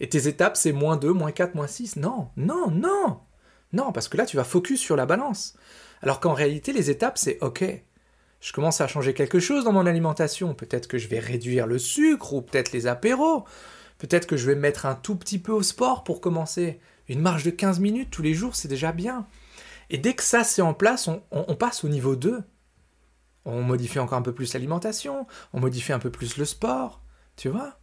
Et 0.01 0.09
tes 0.09 0.29
étapes, 0.29 0.57
c'est 0.57 0.73
moins 0.73 0.97
2, 0.97 1.13
moins 1.13 1.33
4, 1.33 1.55
moins 1.55 1.67
6 1.67 1.97
Non, 1.97 2.29
non, 2.37 2.71
non 2.71 3.21
Non, 3.73 3.93
parce 3.93 4.09
que 4.09 4.17
là, 4.17 4.27
tu 4.27 4.37
vas 4.37 4.45
focus 4.45 4.81
sur 4.81 4.97
la 4.97 5.07
balance. 5.07 5.57
Alors 6.03 6.21
qu'en 6.21 6.33
réalité, 6.33 6.73
les 6.73 6.91
étapes, 6.91 7.19
c'est 7.19 7.39
OK. 7.43 7.65
Je 8.41 8.53
commence 8.53 8.81
à 8.81 8.89
changer 8.89 9.15
quelque 9.15 9.39
chose 9.39 9.65
dans 9.65 9.73
mon 9.73 9.87
alimentation. 9.87 10.55
Peut-être 10.55 10.89
que 10.89 10.99
je 10.99 11.09
vais 11.09 11.21
réduire 11.21 11.67
le 11.67 11.79
sucre 11.79 12.33
ou 12.33 12.43
peut-être 12.43 12.73
les 12.73 12.87
apéros. 12.87 13.45
Peut-être 13.99 14.27
que 14.27 14.37
je 14.37 14.47
vais 14.47 14.57
mettre 14.57 14.87
un 14.87 14.97
tout 14.97 15.15
petit 15.15 15.39
peu 15.39 15.53
au 15.53 15.63
sport 15.63 16.03
pour 16.03 16.21
commencer. 16.21 16.81
Une 17.09 17.21
marche 17.21 17.45
de 17.45 17.51
15 17.51 17.81
minutes 17.81 18.11
tous 18.11 18.23
les 18.23 18.35
jours, 18.35 18.55
c'est 18.55 18.69
déjà 18.69 18.93
bien. 18.93 19.27
Et 19.91 19.99
dès 19.99 20.15
que 20.15 20.23
ça 20.23 20.45
c'est 20.45 20.63
en 20.63 20.75
place, 20.75 21.09
on, 21.09 21.55
passe 21.57 21.85
au 21.85 21.89
niveau 21.89 22.17
2 22.17 22.43
on 23.45 23.63
modifie 23.63 23.99
encore 23.99 24.19
un 24.19 24.23
peu 24.23 24.33
plus 24.33 24.55
l'alimentation, 24.55 25.27
on 25.53 25.61
modifie 25.61 25.93
un 25.93 25.99
peu 25.99 26.11
plus 26.11 26.37
le 26.37 26.45
sport, 26.45 27.03
tu 27.37 27.49
vois. 27.49 27.79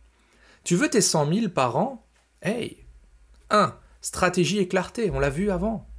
Tu 0.64 0.76
veux 0.76 0.90
tes 0.90 1.02
100 1.02 1.34
000 1.34 1.50
par 1.50 1.76
an? 1.76 2.06
Hey 2.42 2.86
1. 3.50 3.76
Stratégie 4.02 4.60
et 4.60 4.68
clarté, 4.68 5.12
on 5.12 5.20
l'a 5.20 5.30
vu 5.30 5.52
avant. 5.52 5.90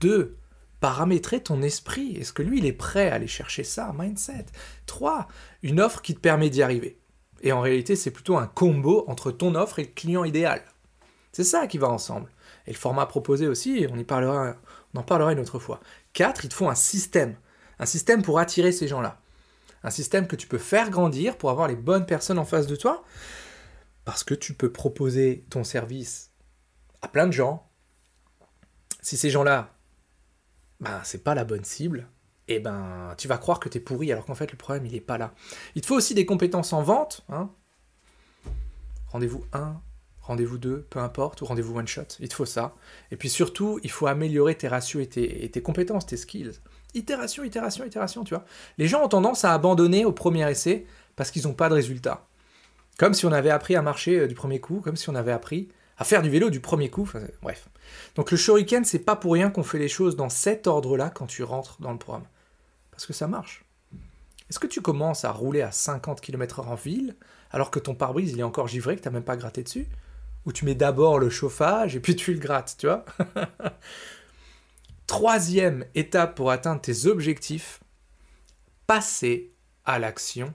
2. 0.00 0.38
Paramétrer 0.80 1.42
ton 1.42 1.62
esprit. 1.62 2.16
Est-ce 2.16 2.32
que 2.32 2.42
lui, 2.42 2.58
il 2.58 2.66
est 2.66 2.72
prêt 2.72 3.10
à 3.10 3.14
aller 3.14 3.26
chercher 3.26 3.64
ça 3.64 3.94
Mindset? 3.96 4.46
3. 4.86 5.28
Une 5.62 5.80
offre 5.80 6.02
qui 6.02 6.14
te 6.14 6.20
permet 6.20 6.50
d'y 6.50 6.62
arriver. 6.62 6.98
Et 7.42 7.52
en 7.52 7.60
réalité, 7.60 7.96
c'est 7.96 8.10
plutôt 8.10 8.36
un 8.36 8.46
combo 8.46 9.04
entre 9.08 9.30
ton 9.30 9.54
offre 9.54 9.78
et 9.78 9.84
le 9.84 9.90
client 9.90 10.24
idéal. 10.24 10.62
C'est 11.32 11.44
ça 11.44 11.66
qui 11.66 11.78
va 11.78 11.88
ensemble. 11.88 12.30
Et 12.66 12.72
le 12.72 12.76
format 12.76 13.06
proposé 13.06 13.46
aussi, 13.46 13.86
on, 13.90 13.98
y 13.98 14.04
parlera, 14.04 14.56
on 14.94 15.00
en 15.00 15.02
parlera 15.02 15.32
une 15.32 15.40
autre 15.40 15.58
fois. 15.58 15.80
4. 16.14 16.44
Il 16.44 16.48
te 16.48 16.54
faut 16.54 16.68
un 16.68 16.74
système 16.74 17.36
un 17.78 17.86
système 17.86 18.22
pour 18.22 18.38
attirer 18.38 18.72
ces 18.72 18.88
gens-là. 18.88 19.20
Un 19.82 19.90
système 19.90 20.26
que 20.26 20.36
tu 20.36 20.46
peux 20.46 20.58
faire 20.58 20.90
grandir 20.90 21.36
pour 21.36 21.50
avoir 21.50 21.68
les 21.68 21.76
bonnes 21.76 22.06
personnes 22.06 22.38
en 22.38 22.44
face 22.44 22.66
de 22.66 22.76
toi. 22.76 23.04
Parce 24.04 24.24
que 24.24 24.34
tu 24.34 24.54
peux 24.54 24.72
proposer 24.72 25.44
ton 25.50 25.64
service 25.64 26.30
à 27.02 27.08
plein 27.08 27.26
de 27.26 27.32
gens. 27.32 27.68
Si 29.02 29.16
ces 29.16 29.30
gens-là, 29.30 29.74
ben, 30.80 31.00
c'est 31.04 31.22
pas 31.22 31.34
la 31.34 31.44
bonne 31.44 31.64
cible, 31.64 32.08
eh 32.48 32.60
ben, 32.60 33.14
tu 33.18 33.28
vas 33.28 33.38
croire 33.38 33.60
que 33.60 33.68
tu 33.68 33.78
es 33.78 33.80
pourri 33.80 34.12
alors 34.12 34.24
qu'en 34.24 34.34
fait 34.34 34.50
le 34.50 34.56
problème 34.56 34.86
il 34.86 34.92
n'est 34.92 35.00
pas 35.00 35.18
là. 35.18 35.34
Il 35.74 35.82
te 35.82 35.86
faut 35.86 35.96
aussi 35.96 36.14
des 36.14 36.26
compétences 36.26 36.72
en 36.72 36.82
vente. 36.82 37.24
Hein. 37.28 37.50
rendez-vous 39.08 39.44
1, 39.52 39.80
rendez-vous 40.24 40.58
2, 40.58 40.86
peu 40.88 40.98
importe, 40.98 41.42
ou 41.42 41.44
rendez-vous 41.44 41.78
one 41.78 41.86
shot. 41.86 42.02
Il 42.20 42.28
te 42.28 42.34
faut 42.34 42.46
ça. 42.46 42.74
Et 43.10 43.16
puis 43.16 43.28
surtout, 43.28 43.78
il 43.82 43.90
faut 43.90 44.06
améliorer 44.06 44.54
tes 44.54 44.68
ratios 44.68 45.06
et 45.16 45.50
tes 45.50 45.62
compétences, 45.62 46.06
tes 46.06 46.16
skills 46.16 46.52
Itération, 46.94 47.42
itération, 47.42 47.84
itération, 47.84 48.24
tu 48.24 48.34
vois. 48.34 48.44
Les 48.78 48.86
gens 48.86 49.04
ont 49.04 49.08
tendance 49.08 49.44
à 49.44 49.52
abandonner 49.52 50.04
au 50.04 50.12
premier 50.12 50.48
essai 50.48 50.86
parce 51.16 51.30
qu'ils 51.30 51.42
n'ont 51.42 51.54
pas 51.54 51.68
de 51.68 51.74
résultat. 51.74 52.26
Comme 52.98 53.14
si 53.14 53.26
on 53.26 53.32
avait 53.32 53.50
appris 53.50 53.74
à 53.74 53.82
marcher 53.82 54.20
euh, 54.20 54.28
du 54.28 54.34
premier 54.34 54.60
coup, 54.60 54.80
comme 54.80 54.96
si 54.96 55.10
on 55.10 55.16
avait 55.16 55.32
appris 55.32 55.68
à 55.98 56.04
faire 56.04 56.22
du 56.22 56.30
vélo 56.30 56.50
du 56.50 56.60
premier 56.60 56.90
coup. 56.90 57.08
bref. 57.42 57.68
Donc 58.14 58.30
le 58.30 58.36
shuriken, 58.36 58.84
c'est 58.84 59.00
pas 59.00 59.16
pour 59.16 59.32
rien 59.32 59.50
qu'on 59.50 59.62
fait 59.62 59.78
les 59.78 59.88
choses 59.88 60.16
dans 60.16 60.28
cet 60.28 60.66
ordre-là 60.66 61.10
quand 61.10 61.26
tu 61.26 61.42
rentres 61.42 61.80
dans 61.80 61.92
le 61.92 61.98
programme. 61.98 62.26
Parce 62.92 63.06
que 63.06 63.12
ça 63.12 63.26
marche. 63.26 63.64
Est-ce 64.48 64.58
que 64.58 64.66
tu 64.66 64.80
commences 64.80 65.24
à 65.24 65.32
rouler 65.32 65.62
à 65.62 65.72
50 65.72 66.20
km/h 66.20 66.66
en 66.66 66.74
ville 66.74 67.16
alors 67.50 67.70
que 67.70 67.78
ton 67.78 67.94
pare-brise 67.94 68.32
il 68.32 68.40
est 68.40 68.44
encore 68.44 68.68
givré, 68.68 68.96
que 68.96 69.02
tu 69.02 69.08
n'as 69.08 69.12
même 69.12 69.24
pas 69.24 69.36
gratté 69.36 69.62
dessus? 69.62 69.86
Ou 70.46 70.52
tu 70.52 70.64
mets 70.64 70.74
d'abord 70.74 71.18
le 71.18 71.30
chauffage 71.30 71.96
et 71.96 72.00
puis 72.00 72.16
tu 72.16 72.32
le 72.32 72.38
grattes, 72.38 72.76
tu 72.78 72.86
vois 72.86 73.04
Troisième 75.06 75.84
étape 75.94 76.34
pour 76.34 76.50
atteindre 76.50 76.80
tes 76.80 77.06
objectifs, 77.06 77.80
passer 78.86 79.52
à 79.84 79.98
l'action 79.98 80.54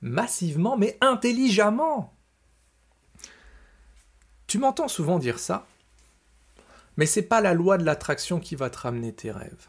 massivement 0.00 0.76
mais 0.76 0.96
intelligemment. 1.00 2.14
Tu 4.46 4.58
m'entends 4.58 4.88
souvent 4.88 5.18
dire 5.18 5.38
ça, 5.38 5.66
mais 6.96 7.06
c'est 7.06 7.22
pas 7.22 7.40
la 7.40 7.54
loi 7.54 7.78
de 7.78 7.84
l'attraction 7.84 8.38
qui 8.38 8.54
va 8.54 8.70
te 8.70 8.78
ramener 8.78 9.12
tes 9.12 9.30
rêves. 9.30 9.66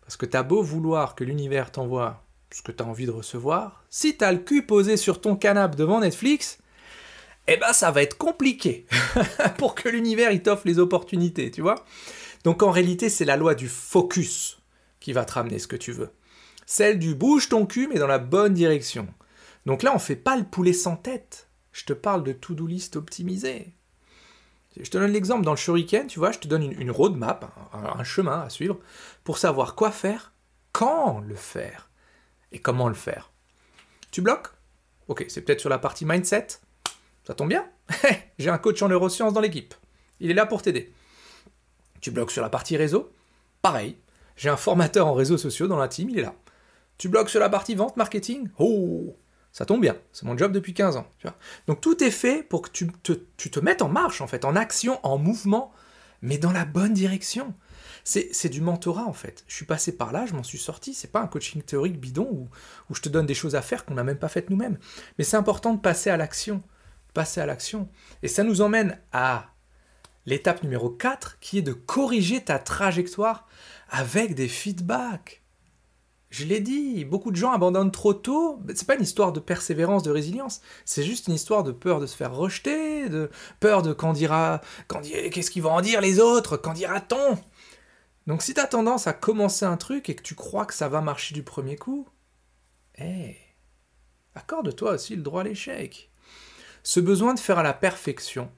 Parce 0.00 0.16
que 0.16 0.26
t'as 0.26 0.42
beau 0.42 0.62
vouloir 0.62 1.14
que 1.14 1.24
l'univers 1.24 1.70
t'envoie 1.70 2.24
ce 2.52 2.62
que 2.62 2.72
t'as 2.72 2.84
envie 2.84 3.06
de 3.06 3.10
recevoir, 3.10 3.84
si 3.90 4.16
t'as 4.16 4.32
le 4.32 4.38
cul 4.38 4.64
posé 4.64 4.96
sur 4.96 5.20
ton 5.20 5.36
canapé 5.36 5.76
devant 5.76 6.00
Netflix, 6.00 6.58
eh 7.48 7.56
ben 7.56 7.72
ça 7.72 7.90
va 7.90 8.02
être 8.02 8.18
compliqué 8.18 8.86
pour 9.58 9.74
que 9.74 9.88
l'univers 9.88 10.32
il 10.32 10.42
t'offre 10.42 10.66
les 10.66 10.78
opportunités, 10.78 11.50
tu 11.50 11.62
vois. 11.62 11.84
Donc 12.44 12.62
en 12.62 12.70
réalité, 12.70 13.08
c'est 13.08 13.24
la 13.24 13.36
loi 13.36 13.54
du 13.54 13.68
focus 13.68 14.58
qui 15.00 15.12
va 15.12 15.24
te 15.24 15.32
ramener 15.32 15.58
ce 15.58 15.66
que 15.66 15.76
tu 15.76 15.92
veux. 15.92 16.10
Celle 16.66 16.98
du 16.98 17.14
bouge 17.14 17.48
ton 17.48 17.66
cul 17.66 17.88
mais 17.88 17.98
dans 17.98 18.06
la 18.06 18.18
bonne 18.18 18.54
direction. 18.54 19.06
Donc 19.66 19.82
là, 19.82 19.92
on 19.94 19.98
fait 19.98 20.16
pas 20.16 20.36
le 20.36 20.44
poulet 20.44 20.72
sans 20.72 20.96
tête. 20.96 21.48
Je 21.72 21.84
te 21.84 21.92
parle 21.92 22.24
de 22.24 22.32
to-do 22.32 22.66
list 22.66 22.96
optimisée. 22.96 23.74
Je 24.78 24.90
te 24.90 24.98
donne 24.98 25.12
l'exemple 25.12 25.44
dans 25.44 25.52
le 25.52 25.56
shuriken, 25.56 26.06
tu 26.06 26.18
vois, 26.18 26.32
je 26.32 26.38
te 26.38 26.48
donne 26.48 26.62
une, 26.62 26.90
roadmap, 26.90 27.50
un, 27.72 28.04
chemin 28.04 28.42
à 28.42 28.50
suivre, 28.50 28.78
pour 29.24 29.38
savoir 29.38 29.74
quoi 29.74 29.90
faire, 29.90 30.32
quand 30.72 31.20
le 31.20 31.34
faire, 31.34 31.88
et 32.52 32.58
comment 32.58 32.88
le 32.88 32.94
faire. 32.94 33.30
Tu 34.10 34.20
bloques? 34.20 34.48
Ok, 35.08 35.24
c'est 35.28 35.40
peut-être 35.40 35.60
sur 35.60 35.70
la 35.70 35.78
partie 35.78 36.04
mindset. 36.04 36.60
Ça 37.26 37.34
tombe 37.34 37.48
bien 37.48 37.68
J'ai 38.38 38.50
un 38.50 38.58
coach 38.58 38.80
en 38.82 38.88
neurosciences 38.88 39.32
dans 39.32 39.40
l'équipe. 39.40 39.74
Il 40.20 40.30
est 40.30 40.34
là 40.34 40.46
pour 40.46 40.62
t'aider. 40.62 40.92
Tu 42.00 42.10
bloques 42.10 42.30
sur 42.30 42.42
la 42.42 42.48
partie 42.48 42.76
réseau 42.76 43.10
Pareil. 43.62 43.96
J'ai 44.36 44.48
un 44.48 44.56
formateur 44.56 45.06
en 45.06 45.14
réseaux 45.14 45.38
sociaux 45.38 45.66
dans 45.66 45.78
la 45.78 45.88
team, 45.88 46.10
il 46.10 46.18
est 46.18 46.22
là. 46.22 46.34
Tu 46.98 47.08
bloques 47.08 47.30
sur 47.30 47.40
la 47.40 47.48
partie 47.48 47.74
vente, 47.74 47.96
marketing 47.96 48.48
Oh 48.58 49.16
ça 49.56 49.64
tombe 49.64 49.80
bien, 49.80 49.96
c'est 50.12 50.26
mon 50.26 50.36
job 50.36 50.52
depuis 50.52 50.74
15 50.74 50.98
ans. 50.98 51.06
Donc 51.66 51.80
tout 51.80 52.04
est 52.04 52.10
fait 52.10 52.42
pour 52.42 52.60
que 52.60 52.68
tu 52.68 52.88
te, 53.02 53.12
tu 53.38 53.50
te, 53.50 53.58
mettes 53.58 53.80
en 53.80 53.88
marche, 53.88 54.20
en 54.20 54.26
fait, 54.26 54.44
en 54.44 54.54
action, 54.54 55.00
en 55.02 55.16
mouvement, 55.16 55.72
mais 56.20 56.36
dans 56.36 56.52
la 56.52 56.66
bonne 56.66 56.92
direction. 56.92 57.54
C'est 58.04 58.50
du 58.50 58.60
mentorat, 58.60 59.06
en 59.06 59.14
fait. 59.14 59.44
Je 59.48 59.54
suis 59.54 59.64
passé 59.64 59.96
par 59.96 60.12
là, 60.12 60.26
je 60.26 60.34
m'en 60.34 60.42
suis 60.42 60.58
sorti. 60.58 60.92
C'est 60.92 61.10
pas 61.10 61.22
un 61.22 61.26
coaching 61.26 61.62
théorique 61.62 61.98
bidon 61.98 62.28
où, 62.30 62.48
où 62.90 62.94
je 62.94 63.00
te 63.00 63.08
donne 63.08 63.24
des 63.24 63.32
choses 63.32 63.54
à 63.54 63.62
faire 63.62 63.86
qu'on 63.86 63.94
n'a 63.94 64.04
même 64.04 64.18
pas 64.18 64.28
faites 64.28 64.50
nous-mêmes. 64.50 64.76
Mais 65.16 65.24
c'est 65.24 65.38
important 65.38 65.72
de 65.72 65.80
passer 65.80 66.10
à 66.10 66.18
l'action. 66.18 66.62
Passer 67.16 67.40
à 67.40 67.46
l'action. 67.46 67.88
Et 68.22 68.28
ça 68.28 68.44
nous 68.44 68.60
emmène 68.60 69.00
à 69.10 69.54
l'étape 70.26 70.62
numéro 70.62 70.90
4, 70.90 71.38
qui 71.40 71.56
est 71.56 71.62
de 71.62 71.72
corriger 71.72 72.44
ta 72.44 72.58
trajectoire 72.58 73.48
avec 73.88 74.34
des 74.34 74.48
feedbacks. 74.48 75.42
Je 76.28 76.44
l'ai 76.44 76.60
dit, 76.60 77.06
beaucoup 77.06 77.30
de 77.30 77.36
gens 77.36 77.52
abandonnent 77.52 77.90
trop 77.90 78.12
tôt. 78.12 78.60
C'est 78.74 78.86
pas 78.86 78.96
une 78.96 79.02
histoire 79.02 79.32
de 79.32 79.40
persévérance, 79.40 80.02
de 80.02 80.10
résilience. 80.10 80.60
C'est 80.84 81.04
juste 81.04 81.28
une 81.28 81.32
histoire 81.32 81.64
de 81.64 81.72
peur 81.72 82.00
de 82.00 82.06
se 82.06 82.14
faire 82.14 82.34
rejeter, 82.34 83.08
de 83.08 83.30
peur 83.60 83.80
de 83.80 83.94
quand 83.94 84.12
dira, 84.12 84.60
qu'est-ce 85.32 85.50
qu'ils 85.50 85.62
vont 85.62 85.72
en 85.72 85.80
dire 85.80 86.02
les 86.02 86.20
autres, 86.20 86.58
quand 86.58 86.74
dira-t-on? 86.74 87.38
Donc 88.26 88.42
si 88.42 88.52
tu 88.52 88.60
as 88.60 88.66
tendance 88.66 89.06
à 89.06 89.14
commencer 89.14 89.64
un 89.64 89.78
truc 89.78 90.10
et 90.10 90.16
que 90.16 90.22
tu 90.22 90.34
crois 90.34 90.66
que 90.66 90.74
ça 90.74 90.90
va 90.90 91.00
marcher 91.00 91.32
du 91.32 91.42
premier 91.42 91.76
coup, 91.76 92.06
hé, 92.98 93.38
accorde-toi 94.34 94.92
aussi 94.92 95.16
le 95.16 95.22
droit 95.22 95.40
à 95.40 95.44
l'échec. 95.44 96.10
Ce 96.86 97.00
besoin 97.00 97.34
de 97.34 97.40
faire 97.40 97.58
à 97.58 97.64
la 97.64 97.72
perfection, 97.72 98.48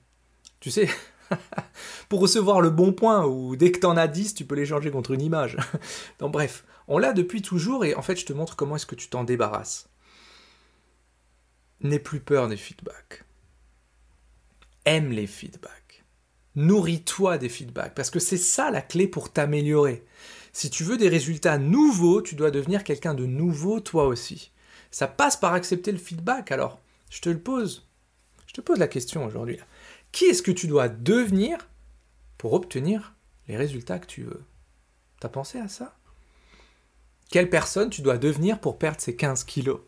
tu 0.61 0.71
sais, 0.71 0.87
pour 2.11 2.21
recevoir 2.21 2.61
le 2.61 2.69
bon 2.69 2.93
point, 2.93 3.25
ou 3.25 3.57
dès 3.57 3.73
que 3.73 3.79
t'en 3.79 3.97
as 3.97 4.07
10, 4.07 4.35
tu 4.35 4.45
peux 4.45 4.55
l'échanger 4.55 4.91
contre 4.91 5.13
une 5.13 5.23
image. 5.23 5.57
Donc 6.19 6.33
bref, 6.33 6.67
on 6.89 6.99
l'a 6.99 7.15
depuis 7.15 7.41
toujours 7.41 7.87
et 7.87 7.95
en 7.95 8.03
fait 8.03 8.17
je 8.17 8.27
te 8.27 8.35
montre 8.35 8.55
comment 8.55 8.77
est-ce 8.77 8.85
que 8.85 8.95
tu 8.95 9.09
t'en 9.09 9.25
débarrasses. 9.25 9.89
N'aie 11.81 11.99
plus 11.99 12.21
peur 12.21 12.49
des 12.49 12.59
feedbacks. 12.59 13.25
Aime 14.85 15.11
les 15.11 15.27
feedbacks. 15.27 16.05
Nourris-toi 16.55 17.39
des 17.39 17.49
feedbacks 17.49 17.95
parce 17.95 18.11
que 18.11 18.21
c'est 18.21 18.37
ça 18.37 18.71
la 18.71 18.83
clé 18.83 19.09
pour 19.09 19.33
t'améliorer. 19.33 20.05
Si 20.53 20.69
tu 20.69 20.85
veux 20.85 20.99
des 20.99 21.09
résultats 21.09 21.57
nouveaux, 21.57 22.21
tu 22.21 22.35
dois 22.35 22.51
devenir 22.51 22.85
quelqu'un 22.85 23.15
de 23.15 23.25
nouveau 23.25 23.81
toi 23.81 24.07
aussi. 24.07 24.53
Ça 24.91 25.07
passe 25.07 25.39
par 25.39 25.55
accepter 25.55 25.93
le 25.93 25.99
feedback 25.99 26.53
alors. 26.53 26.79
Je 27.09 27.23
te 27.23 27.31
le 27.31 27.41
pose. 27.41 27.88
Je 28.49 28.55
te 28.55 28.61
pose 28.63 28.79
la 28.79 28.89
question 28.89 29.25
aujourd'hui. 29.25 29.59
Qui 30.11 30.25
est-ce 30.25 30.43
que 30.43 30.51
tu 30.51 30.67
dois 30.67 30.89
devenir 30.89 31.59
pour 32.39 32.55
obtenir 32.55 33.15
les 33.47 33.57
résultats 33.57 33.99
que 33.99 34.07
tu 34.07 34.23
veux? 34.23 34.43
T'as 35.21 35.29
pensé 35.29 35.59
à 35.59 35.69
ça? 35.69 35.95
Quelle 37.31 37.51
personne 37.51 37.91
tu 37.91 38.01
dois 38.01 38.17
devenir 38.17 38.59
pour 38.59 38.79
perdre 38.79 39.01
ces 39.01 39.15
15 39.15 39.45
kilos? 39.45 39.81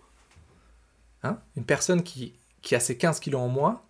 Hein? 1.23 1.41
Une 1.57 1.65
personne 1.65 2.03
qui, 2.03 2.39
a 2.71 2.81
ces 2.81 2.99
15 2.99 3.19
kilos 3.19 3.41
en 3.41 3.49
moins, 3.49 3.83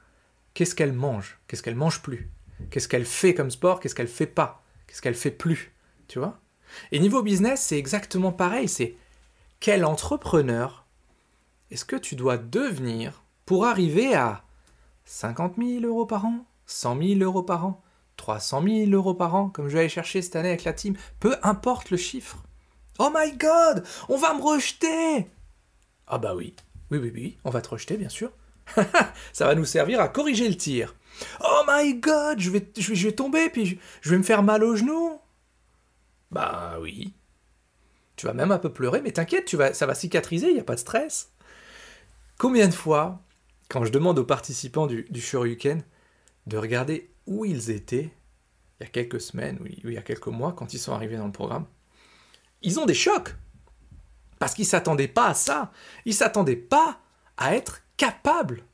qu'est-ce 0.55 0.77
qu'elle 0.77 0.93
mange? 0.93 1.39
Qu'est-ce 1.49 1.65
qu'elle 1.65 1.75
mange 1.75 2.01
plus? 2.01 2.31
Qu'est-ce 2.71 2.87
qu'elle 2.87 3.07
fait 3.07 3.35
comme 3.35 3.51
sport? 3.51 3.81
Qu'est-ce 3.81 3.97
qu'elle 3.97 4.07
fait 4.09 4.27
pas? 4.27 4.63
Qu'est-ce 4.87 5.03
qu'elle 5.03 5.17
fait 5.17 5.33
plus? 5.33 5.75
Tu 6.07 6.21
vois? 6.21 6.41
Et 6.93 7.01
niveau 7.01 7.25
business, 7.25 7.61
c'est 7.61 7.79
exactement 7.79 8.31
pareil. 8.31 8.69
C'est 8.69 8.95
quel 9.59 9.85
entrepreneur 9.85 10.87
est-ce 11.73 11.85
que 11.85 11.97
tu 11.97 12.15
dois 12.15 12.39
devenir 12.39 13.25
pour 13.47 13.67
arriver 13.67 14.15
à 14.15 14.45
50 15.11 15.57
000 15.59 15.85
euros 15.85 16.07
par 16.07 16.25
an 16.25 16.47
100 16.67 17.03
000 17.03 17.21
euros 17.21 17.43
par 17.43 17.67
an 17.67 17.83
300 18.17 18.63
000 18.63 18.91
euros 18.91 19.15
par 19.15 19.35
an, 19.35 19.49
comme 19.49 19.69
je 19.69 19.73
vais 19.73 19.81
aller 19.81 19.89
chercher 19.89 20.23
cette 20.23 20.37
année 20.37 20.51
avec 20.51 20.63
la 20.63 20.73
team, 20.73 20.97
peu 21.19 21.35
importe 21.43 21.91
le 21.91 21.97
chiffre. 21.97 22.37
Oh 23.01 23.11
my 23.13 23.33
god, 23.33 23.85
on 24.09 24.17
va 24.17 24.35
me 24.35 24.43
rejeter 24.43 25.27
Ah 26.07 26.19
bah 26.19 26.35
oui, 26.37 26.55
oui, 26.93 26.99
oui, 26.99 27.11
oui, 27.13 27.39
on 27.45 27.51
va 27.51 27.61
te 27.61 27.71
rejeter, 27.71 27.97
bien 27.97 28.09
sûr. 28.09 28.31
Ça 29.33 29.47
va 29.47 29.57
nous 29.57 29.65
servir 29.65 30.01
à 30.01 30.09
corriger 30.09 30.49
le 30.49 30.57
tir. 30.57 30.95
Oh 31.43 31.63
my 31.67 31.95
god, 31.95 32.39
je 32.39 32.51
vais, 32.51 32.71
je 32.77 33.07
vais, 33.07 33.13
tomber, 33.13 33.51
puis 33.51 33.81
je, 34.03 34.11
vais 34.11 34.19
me 34.19 34.23
faire 34.23 34.45
mal 34.45 34.63
au 34.63 34.77
genou. 34.77 35.19
Bah 36.31 36.77
oui. 36.81 37.15
Tu 38.15 38.27
vas 38.27 38.33
même 38.33 38.53
un 38.53 38.59
peu 38.59 38.73
pleurer, 38.73 39.01
mais 39.01 39.11
t'inquiète, 39.11 39.47
tu 39.47 39.57
vas, 39.57 39.75
ça 39.75 39.87
va 39.87 39.95
cicatriser, 39.97 40.51
il 40.51 40.55
n'y 40.55 40.61
a 40.61 40.65
pas 40.65 40.77
de 40.77 40.81
stress. 40.81 41.33
Combien 42.39 42.69
de 42.69 42.75
fois, 42.75 43.23
quand 43.71 43.85
je 43.85 43.93
demande 43.93 44.19
aux 44.19 44.25
participants 44.25 44.87
du, 44.87 45.07
du 45.11 45.21
Shoryuken 45.21 45.83
de 46.47 46.57
regarder 46.59 47.11
où 47.27 47.45
ils 47.45 47.71
étaient 47.71 48.11
il 48.81 48.85
y 48.85 48.87
a 48.87 48.91
quelques 48.91 49.21
semaines 49.21 49.59
ou 49.61 49.67
il 49.67 49.93
y 49.93 49.99
a 49.99 50.03
quelques 50.03 50.27
mois 50.27 50.53
quand 50.53 50.75
ils 50.75 50.79
sont 50.79 50.93
arrivés 50.93 51.17
dans 51.17 51.27
le 51.27 51.33
programme, 51.33 51.67
ils 52.63 52.81
ont 52.81 52.87
des 52.87 52.95
chocs. 52.95 53.35
Parce 54.39 54.55
qu'ils 54.55 54.65
ne 54.65 54.71
s'attendaient 54.71 55.09
pas 55.09 55.29
à 55.29 55.35
ça. 55.35 55.71
Ils 56.05 56.11
ne 56.11 56.17
s'attendaient 56.17 56.57
pas 56.57 56.99
à 57.37 57.55
être 57.55 57.83
capables 57.97 58.65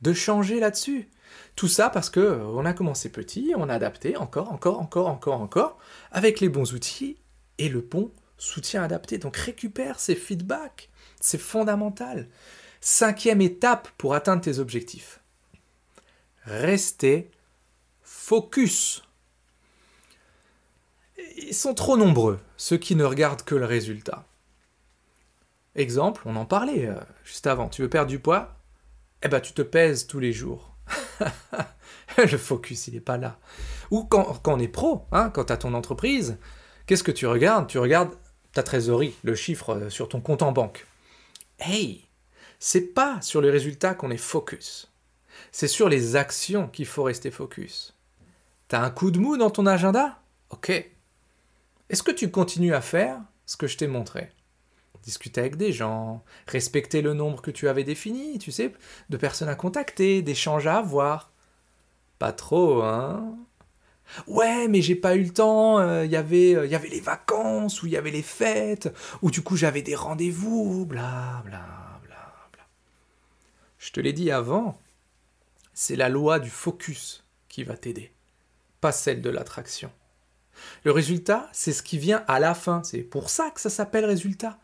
de 0.00 0.12
changer 0.12 0.58
là-dessus. 0.58 1.08
Tout 1.54 1.68
ça 1.68 1.90
parce 1.90 2.10
que 2.10 2.20
euh, 2.20 2.44
on 2.46 2.64
a 2.64 2.72
commencé 2.72 3.10
petit, 3.10 3.52
on 3.56 3.68
a 3.68 3.74
adapté 3.74 4.16
encore, 4.16 4.50
encore, 4.50 4.80
encore, 4.80 5.08
encore, 5.08 5.40
encore, 5.40 5.78
avec 6.10 6.40
les 6.40 6.48
bons 6.48 6.72
outils 6.72 7.18
et 7.58 7.68
le 7.68 7.80
bon 7.80 8.10
soutien 8.38 8.82
adapté. 8.82 9.18
Donc 9.18 9.36
récupère 9.36 10.00
ces 10.00 10.16
feedbacks, 10.16 10.90
c'est 11.20 11.38
fondamental. 11.38 12.28
Cinquième 12.84 13.40
étape 13.40 13.88
pour 13.96 14.12
atteindre 14.12 14.42
tes 14.42 14.58
objectifs. 14.58 15.20
Rester 16.44 17.30
focus 18.02 19.02
ils 21.36 21.54
sont 21.54 21.74
trop 21.74 21.96
nombreux, 21.96 22.40
ceux 22.56 22.76
qui 22.76 22.96
ne 22.96 23.04
regardent 23.04 23.42
que 23.42 23.54
le 23.54 23.64
résultat. 23.64 24.24
Exemple, 25.74 26.22
on 26.26 26.36
en 26.36 26.44
parlait 26.44 26.86
euh, 26.86 27.00
juste 27.24 27.46
avant, 27.46 27.68
tu 27.68 27.82
veux 27.82 27.88
perdre 27.88 28.10
du 28.10 28.18
poids? 28.18 28.56
Eh 29.22 29.28
ben 29.28 29.40
tu 29.40 29.52
te 29.52 29.62
pèses 29.62 30.06
tous 30.06 30.18
les 30.18 30.32
jours. 30.32 30.74
le 32.18 32.38
focus, 32.38 32.88
il 32.88 32.94
n'est 32.94 33.00
pas 33.00 33.16
là. 33.16 33.38
Ou 33.90 34.04
quand, 34.04 34.40
on 34.46 34.58
est 34.58 34.68
pro, 34.68 35.06
hein, 35.12 35.30
quand 35.30 35.44
tu 35.44 35.52
as 35.52 35.56
ton 35.56 35.74
entreprise, 35.74 36.38
qu'est-ce 36.86 37.04
que 37.04 37.12
tu 37.12 37.26
regardes? 37.26 37.68
Tu 37.68 37.78
regardes 37.78 38.14
ta 38.52 38.62
trésorerie, 38.62 39.14
le 39.22 39.34
chiffre 39.34 39.70
euh, 39.70 39.90
sur 39.90 40.08
ton 40.08 40.20
compte 40.20 40.42
en 40.42 40.52
banque. 40.52 40.86
Hey, 41.58 42.06
c'est 42.64 42.94
pas 42.94 43.20
sur 43.22 43.40
les 43.40 43.50
résultats 43.50 43.92
qu'on 43.92 44.12
est 44.12 44.16
focus. 44.16 44.88
C'est 45.50 45.66
sur 45.66 45.88
les 45.88 46.14
actions 46.14 46.68
qu'il 46.68 46.86
faut 46.86 47.02
rester 47.02 47.32
focus. 47.32 47.96
T'as 48.68 48.84
un 48.84 48.90
coup 48.90 49.10
de 49.10 49.18
mou 49.18 49.36
dans 49.36 49.50
ton 49.50 49.66
agenda? 49.66 50.22
Ok, 50.48 50.70
Est-ce 51.90 52.04
que 52.04 52.12
tu 52.12 52.30
continues 52.30 52.72
à 52.72 52.80
faire 52.80 53.20
ce 53.46 53.56
que 53.56 53.66
je 53.66 53.76
t'ai 53.76 53.88
montré? 53.88 54.30
Discuter 55.02 55.40
avec 55.40 55.56
des 55.56 55.72
gens, 55.72 56.22
respecter 56.46 57.02
le 57.02 57.14
nombre 57.14 57.42
que 57.42 57.50
tu 57.50 57.66
avais 57.66 57.82
défini, 57.82 58.38
tu 58.38 58.52
sais, 58.52 58.72
de 59.10 59.16
personnes 59.16 59.48
à 59.48 59.56
contacter, 59.56 60.22
d'échanges 60.22 60.68
à 60.68 60.78
avoir. 60.78 61.32
Pas 62.20 62.32
trop, 62.32 62.82
hein 62.84 63.36
Ouais, 64.28 64.68
mais 64.68 64.82
j'ai 64.82 64.94
pas 64.94 65.16
eu 65.16 65.24
le 65.24 65.32
temps, 65.32 65.80
il 65.80 65.84
euh, 65.84 66.06
y 66.06 66.16
avait, 66.16 66.54
euh, 66.54 66.66
y 66.66 66.76
avait 66.76 66.90
les 66.90 67.00
vacances, 67.00 67.82
ou 67.82 67.86
il 67.86 67.92
y 67.92 67.96
avait 67.96 68.12
les 68.12 68.22
fêtes, 68.22 68.94
ou 69.20 69.32
du 69.32 69.42
coup 69.42 69.56
j'avais 69.56 69.82
des 69.82 69.96
rendez-vous, 69.96 70.86
bla 70.86 71.42
bla. 71.44 71.81
Je 73.82 73.90
te 73.90 73.98
l'ai 73.98 74.12
dit 74.12 74.30
avant, 74.30 74.80
c'est 75.74 75.96
la 75.96 76.08
loi 76.08 76.38
du 76.38 76.50
focus 76.50 77.24
qui 77.48 77.64
va 77.64 77.76
t'aider, 77.76 78.12
pas 78.80 78.92
celle 78.92 79.20
de 79.20 79.28
l'attraction. 79.28 79.90
Le 80.84 80.92
résultat, 80.92 81.48
c'est 81.52 81.72
ce 81.72 81.82
qui 81.82 81.98
vient 81.98 82.24
à 82.28 82.38
la 82.38 82.54
fin, 82.54 82.84
c'est 82.84 83.02
pour 83.02 83.28
ça 83.28 83.50
que 83.50 83.60
ça 83.60 83.70
s'appelle 83.70 84.04
résultat. 84.04 84.60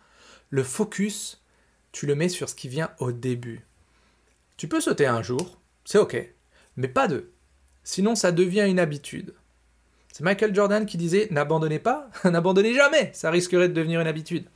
Le 0.51 0.63
focus, 0.63 1.43
tu 1.91 2.07
le 2.07 2.15
mets 2.15 2.29
sur 2.29 2.49
ce 2.49 2.55
qui 2.55 2.69
vient 2.69 2.93
au 3.01 3.11
début. 3.11 3.67
Tu 4.57 4.69
peux 4.69 4.81
sauter 4.81 5.07
un 5.07 5.21
jour, 5.21 5.59
c'est 5.85 5.99
ok, 5.99 6.33
mais 6.77 6.87
pas 6.87 7.09
deux. 7.09 7.33
Sinon, 7.83 8.15
ça 8.15 8.31
devient 8.31 8.67
une 8.69 8.79
habitude. 8.79 9.35
C'est 10.13 10.23
Michael 10.23 10.55
Jordan 10.55 10.87
qui 10.87 10.97
disait 10.97 11.27
N'abandonnez 11.33 11.81
pas, 11.81 12.09
n'abandonnez 12.25 12.73
jamais, 12.73 13.11
ça 13.15 13.33
risquerait 13.33 13.69
de 13.69 13.75
devenir 13.75 14.01
une 14.01 14.07
habitude. 14.07 14.47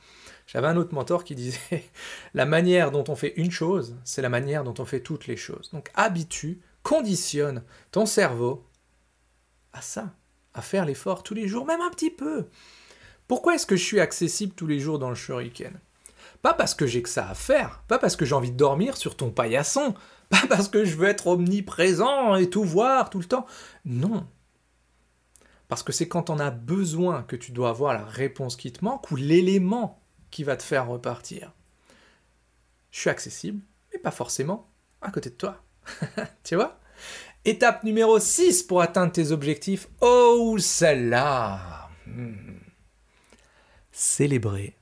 J'avais 0.45 0.67
un 0.67 0.77
autre 0.77 0.93
mentor 0.93 1.23
qui 1.23 1.35
disait 1.35 1.59
La 2.33 2.45
manière 2.45 2.91
dont 2.91 3.03
on 3.07 3.15
fait 3.15 3.33
une 3.37 3.51
chose, 3.51 3.95
c'est 4.03 4.21
la 4.21 4.29
manière 4.29 4.63
dont 4.63 4.75
on 4.79 4.85
fait 4.85 5.01
toutes 5.01 5.27
les 5.27 5.37
choses. 5.37 5.69
Donc 5.71 5.89
habitue, 5.95 6.61
conditionne 6.83 7.63
ton 7.91 8.05
cerveau 8.05 8.65
à 9.71 9.81
ça, 9.81 10.13
à 10.53 10.61
faire 10.61 10.85
l'effort 10.85 11.23
tous 11.23 11.33
les 11.33 11.47
jours, 11.47 11.65
même 11.65 11.81
un 11.81 11.89
petit 11.89 12.11
peu. 12.11 12.47
Pourquoi 13.27 13.55
est-ce 13.55 13.65
que 13.65 13.75
je 13.75 13.83
suis 13.83 13.99
accessible 13.99 14.53
tous 14.53 14.67
les 14.67 14.79
jours 14.79 14.99
dans 14.99 15.09
le 15.09 15.15
shuriken? 15.15 15.79
Pas 16.41 16.53
parce 16.53 16.75
que 16.75 16.85
j'ai 16.85 17.01
que 17.01 17.09
ça 17.09 17.29
à 17.29 17.33
faire, 17.33 17.81
pas 17.87 17.97
parce 17.97 18.15
que 18.15 18.25
j'ai 18.25 18.35
envie 18.35 18.51
de 18.51 18.57
dormir 18.57 18.97
sur 18.97 19.15
ton 19.15 19.31
paillasson, 19.31 19.95
pas 20.29 20.45
parce 20.49 20.67
que 20.67 20.83
je 20.83 20.95
veux 20.95 21.07
être 21.07 21.27
omniprésent 21.27 22.35
et 22.35 22.49
tout 22.49 22.63
voir 22.63 23.09
tout 23.09 23.19
le 23.19 23.25
temps. 23.25 23.45
Non. 23.85 24.27
Parce 25.69 25.83
que 25.83 25.93
c'est 25.93 26.07
quand 26.07 26.29
on 26.29 26.39
a 26.39 26.51
besoin 26.51 27.23
que 27.23 27.35
tu 27.35 27.51
dois 27.51 27.69
avoir 27.69 27.93
la 27.93 28.03
réponse 28.03 28.57
qui 28.57 28.71
te 28.71 28.83
manque 28.83 29.09
ou 29.09 29.15
l'élément 29.15 30.02
qui 30.33 30.43
va 30.43 30.57
te 30.57 30.63
faire 30.63 30.87
repartir. 30.87 31.53
Je 32.89 33.01
suis 33.01 33.09
accessible, 33.11 33.61
mais 33.91 33.99
pas 33.99 34.09
forcément 34.09 34.67
à 35.01 35.11
côté 35.11 35.29
de 35.29 35.35
toi. 35.35 35.63
tu 36.43 36.55
vois? 36.55 36.79
Étape 37.45 37.83
numéro 37.83 38.17
6 38.19 38.63
pour 38.63 38.81
atteindre 38.81 39.11
tes 39.11 39.31
objectifs. 39.31 39.87
Oh, 40.01 40.57
celle-là 40.57 41.89
hmm. 42.07 42.57
Célébrer 43.91 44.75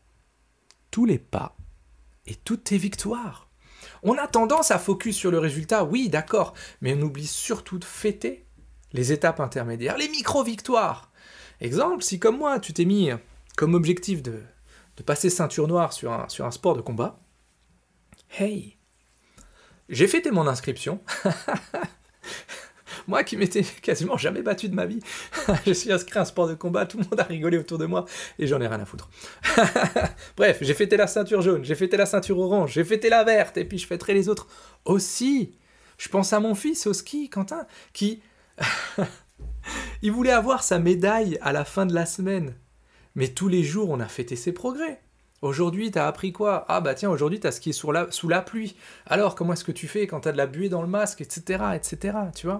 tous 0.89 1.05
les 1.05 1.19
pas 1.19 1.57
et 2.25 2.35
toutes 2.35 2.63
tes 2.63 2.77
victoires. 2.77 3.49
On 4.03 4.17
a 4.17 4.27
tendance 4.27 4.71
à 4.71 4.79
focus 4.79 5.17
sur 5.17 5.31
le 5.31 5.39
résultat, 5.39 5.83
oui, 5.83 6.07
d'accord, 6.07 6.53
mais 6.79 6.93
on 6.93 7.01
oublie 7.01 7.27
surtout 7.27 7.77
de 7.77 7.85
fêter 7.85 8.45
les 8.93 9.11
étapes 9.11 9.41
intermédiaires, 9.41 9.97
les 9.97 10.09
micro-victoires. 10.09 11.11
Exemple, 11.59 12.03
si 12.03 12.19
comme 12.19 12.37
moi, 12.37 12.59
tu 12.59 12.71
t'es 12.71 12.85
mis 12.85 13.09
comme 13.57 13.73
objectif 13.73 14.23
de, 14.23 14.41
passer 15.03 15.29
ceinture 15.29 15.67
noire 15.67 15.93
sur 15.93 16.11
un, 16.11 16.29
sur 16.29 16.45
un 16.45 16.51
sport 16.51 16.75
de 16.75 16.81
combat, 16.81 17.19
hey, 18.37 18.77
j'ai 19.89 20.07
fêté 20.07 20.31
mon 20.31 20.47
inscription. 20.47 21.01
Moi 23.07 23.23
qui 23.23 23.35
m'étais 23.35 23.63
quasiment 23.63 24.17
jamais 24.17 24.41
battu 24.41 24.69
de 24.69 24.75
ma 24.75 24.85
vie, 24.85 24.99
je 25.65 25.73
suis 25.73 25.91
inscrit 25.91 26.19
à 26.19 26.21
un 26.21 26.25
sport 26.25 26.47
de 26.47 26.53
combat, 26.53 26.85
tout 26.85 26.97
le 26.97 27.03
monde 27.03 27.19
a 27.19 27.23
rigolé 27.23 27.57
autour 27.57 27.77
de 27.77 27.85
moi 27.85 28.05
et 28.37 28.45
j'en 28.45 28.61
ai 28.61 28.67
rien 28.67 28.79
à 28.79 28.85
foutre. 28.85 29.09
Bref, 30.37 30.59
j'ai 30.61 30.73
fêté 30.73 30.97
la 30.97 31.07
ceinture 31.07 31.41
jaune, 31.41 31.65
j'ai 31.65 31.75
fêté 31.75 31.97
la 31.97 32.05
ceinture 32.05 32.37
orange, 32.37 32.73
j'ai 32.73 32.83
fêté 32.83 33.09
la 33.09 33.23
verte 33.23 33.57
et 33.57 33.65
puis 33.65 33.79
je 33.79 33.87
fêterai 33.87 34.13
les 34.13 34.29
autres 34.29 34.47
aussi. 34.85 35.55
Je 35.97 36.09
pense 36.09 36.31
à 36.31 36.39
mon 36.39 36.53
fils 36.53 36.85
au 36.85 36.93
ski, 36.93 37.29
Quentin, 37.29 37.65
qui. 37.93 38.21
Il 40.01 40.11
voulait 40.11 40.31
avoir 40.31 40.63
sa 40.63 40.79
médaille 40.79 41.37
à 41.41 41.51
la 41.51 41.65
fin 41.65 41.85
de 41.85 41.93
la 41.93 42.05
semaine. 42.05 42.55
Mais 43.15 43.29
tous 43.29 43.47
les 43.47 43.63
jours, 43.63 43.89
on 43.89 43.99
a 43.99 44.07
fêté 44.07 44.35
ses 44.35 44.51
progrès. 44.51 45.01
Aujourd'hui, 45.41 45.89
t'as 45.89 46.07
appris 46.07 46.31
quoi? 46.31 46.65
Ah 46.67 46.81
bah 46.81 46.93
tiens, 46.93 47.09
aujourd'hui, 47.09 47.39
t'as 47.39 47.51
skié 47.51 47.73
sous 47.73 47.91
la, 47.91 48.11
sous 48.11 48.29
la 48.29 48.41
pluie. 48.41 48.75
Alors, 49.07 49.33
comment 49.35 49.53
est-ce 49.53 49.63
que 49.63 49.71
tu 49.71 49.87
fais 49.87 50.05
quand 50.05 50.21
t'as 50.21 50.31
de 50.31 50.37
la 50.37 50.45
buée 50.45 50.69
dans 50.69 50.83
le 50.83 50.87
masque, 50.87 51.21
etc., 51.21 51.63
etc., 51.75 52.17
tu 52.35 52.47
vois? 52.47 52.59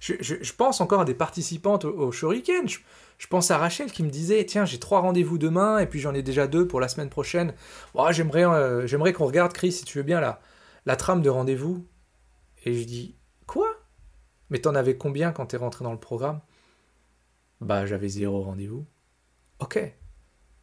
Je, 0.00 0.52
pense 0.52 0.80
encore 0.80 1.00
à 1.00 1.04
des 1.04 1.14
participantes 1.14 1.84
au, 1.84 1.90
au 1.90 2.12
Shuriken. 2.12 2.68
Je, 2.68 3.26
pense 3.26 3.50
à 3.50 3.58
Rachel 3.58 3.90
qui 3.90 4.02
me 4.02 4.10
disait 4.10 4.44
Tiens, 4.46 4.64
j'ai 4.64 4.78
trois 4.78 5.00
rendez-vous 5.00 5.38
demain 5.38 5.78
et 5.78 5.86
puis 5.86 5.98
j'en 6.00 6.14
ai 6.14 6.22
déjà 6.22 6.46
deux 6.46 6.66
pour 6.68 6.80
la 6.80 6.88
semaine 6.88 7.10
prochaine. 7.10 7.52
Oh, 7.94 8.06
j'aimerais, 8.10 8.44
euh, 8.44 8.86
j'aimerais 8.86 9.12
qu'on 9.12 9.26
regarde, 9.26 9.52
Chris, 9.52 9.72
si 9.72 9.84
tu 9.84 9.98
veux 9.98 10.04
bien, 10.04 10.20
la, 10.20 10.40
la 10.86 10.96
trame 10.96 11.22
de 11.22 11.30
rendez-vous. 11.30 11.84
Et 12.64 12.74
je 12.74 12.84
dis 12.84 13.16
Quoi? 13.46 13.68
Mais 14.50 14.58
t'en 14.58 14.74
avais 14.74 14.96
combien 14.96 15.32
quand 15.32 15.46
t'es 15.46 15.56
rentré 15.56 15.84
dans 15.84 15.92
le 15.92 15.98
programme? 15.98 16.40
Bah, 17.60 17.86
j'avais 17.86 18.08
zéro 18.08 18.42
rendez-vous. 18.42 18.86
Ok. 19.60 19.80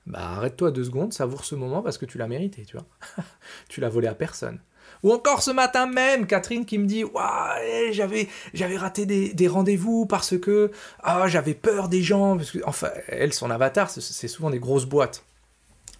Bah, 0.05 0.19
arrête-toi 0.19 0.71
deux 0.71 0.83
secondes, 0.83 1.13
savoure 1.13 1.45
ce 1.45 1.55
moment 1.55 1.81
parce 1.81 1.97
que 1.97 2.05
tu 2.05 2.17
l'as 2.17 2.27
mérité, 2.27 2.63
tu 2.65 2.77
vois. 2.77 2.85
tu 3.69 3.81
l'as 3.81 3.89
volé 3.89 4.07
à 4.07 4.15
personne. 4.15 4.59
Ou 5.03 5.11
encore 5.11 5.41
ce 5.41 5.51
matin 5.51 5.87
même, 5.87 6.27
Catherine 6.27 6.65
qui 6.65 6.77
me 6.77 6.85
dit 6.85 7.03
ouais, 7.03 7.91
j'avais 7.91 8.27
j'avais 8.53 8.77
raté 8.77 9.05
des, 9.05 9.47
rendez-vous 9.47 10.05
parce 10.05 10.37
que 10.37 10.71
ah, 11.01 11.27
j'avais 11.27 11.55
peur 11.55 11.89
des 11.89 12.01
gens. 12.01 12.37
Parce 12.37 12.51
que, 12.51 12.59
enfin, 12.65 12.89
elle, 13.07 13.33
son 13.33 13.49
avatar, 13.49 13.89
c'est 13.89 14.27
souvent 14.27 14.49
des 14.49 14.59
grosses 14.59 14.85
boîtes. 14.85 15.23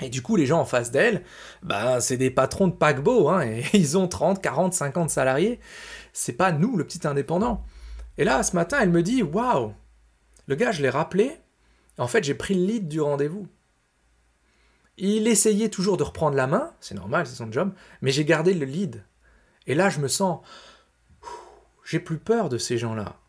Et 0.02 0.10
du 0.10 0.22
coup, 0.22 0.36
les 0.36 0.46
gens 0.46 0.60
en 0.60 0.66
face 0.66 0.92
d'elle, 0.92 1.24
ben, 1.64 2.02
c'est 2.02 2.18
des 2.18 2.30
patrons 2.30 2.68
de 2.68 2.74
paquebot, 2.74 3.30
hein, 3.30 3.42
et 3.42 3.64
ils 3.74 3.98
ont 3.98 4.08
30, 4.08 4.42
40, 4.42 4.74
50 4.74 5.10
salariés. 5.10 5.60
C'est 6.12 6.34
pas 6.34 6.52
nous, 6.52 6.76
le 6.76 6.86
petit 6.86 7.08
indépendant. 7.08 7.64
Et 8.18 8.24
là, 8.24 8.44
ce 8.44 8.56
matin, 8.56 8.78
elle 8.82 8.90
me 8.92 9.04
dit 9.04 9.24
Waouh 9.24 9.74
Le 10.48 10.56
gars, 10.56 10.72
je 10.72 10.82
l'ai 10.82 10.90
rappelé. 10.90 11.38
En 11.98 12.08
fait, 12.08 12.24
j'ai 12.24 12.36
pris 12.36 12.54
le 12.54 12.66
lead 12.66 12.88
du 12.88 13.02
rendez-vous. 13.02 13.48
Il 14.98 15.28
essayait 15.28 15.70
toujours 15.70 15.98
de 15.98 16.04
reprendre 16.04 16.38
la 16.38 16.48
main, 16.48 16.74
c'est 16.80 16.96
normal, 16.96 17.28
c'est 17.28 17.36
son 17.36 17.52
job, 17.52 17.74
mais 18.02 18.12
j'ai 18.12 18.26
gardé 18.26 18.54
le 18.54 18.66
lead. 18.66 19.04
Et 19.68 19.76
là, 19.76 19.90
je 19.90 20.00
me 20.00 20.08
sens. 20.08 20.40
J'ai 21.84 22.00
plus 22.00 22.18
peur 22.18 22.50
de 22.50 22.58
ces 22.58 22.78
gens-là. 22.78 23.20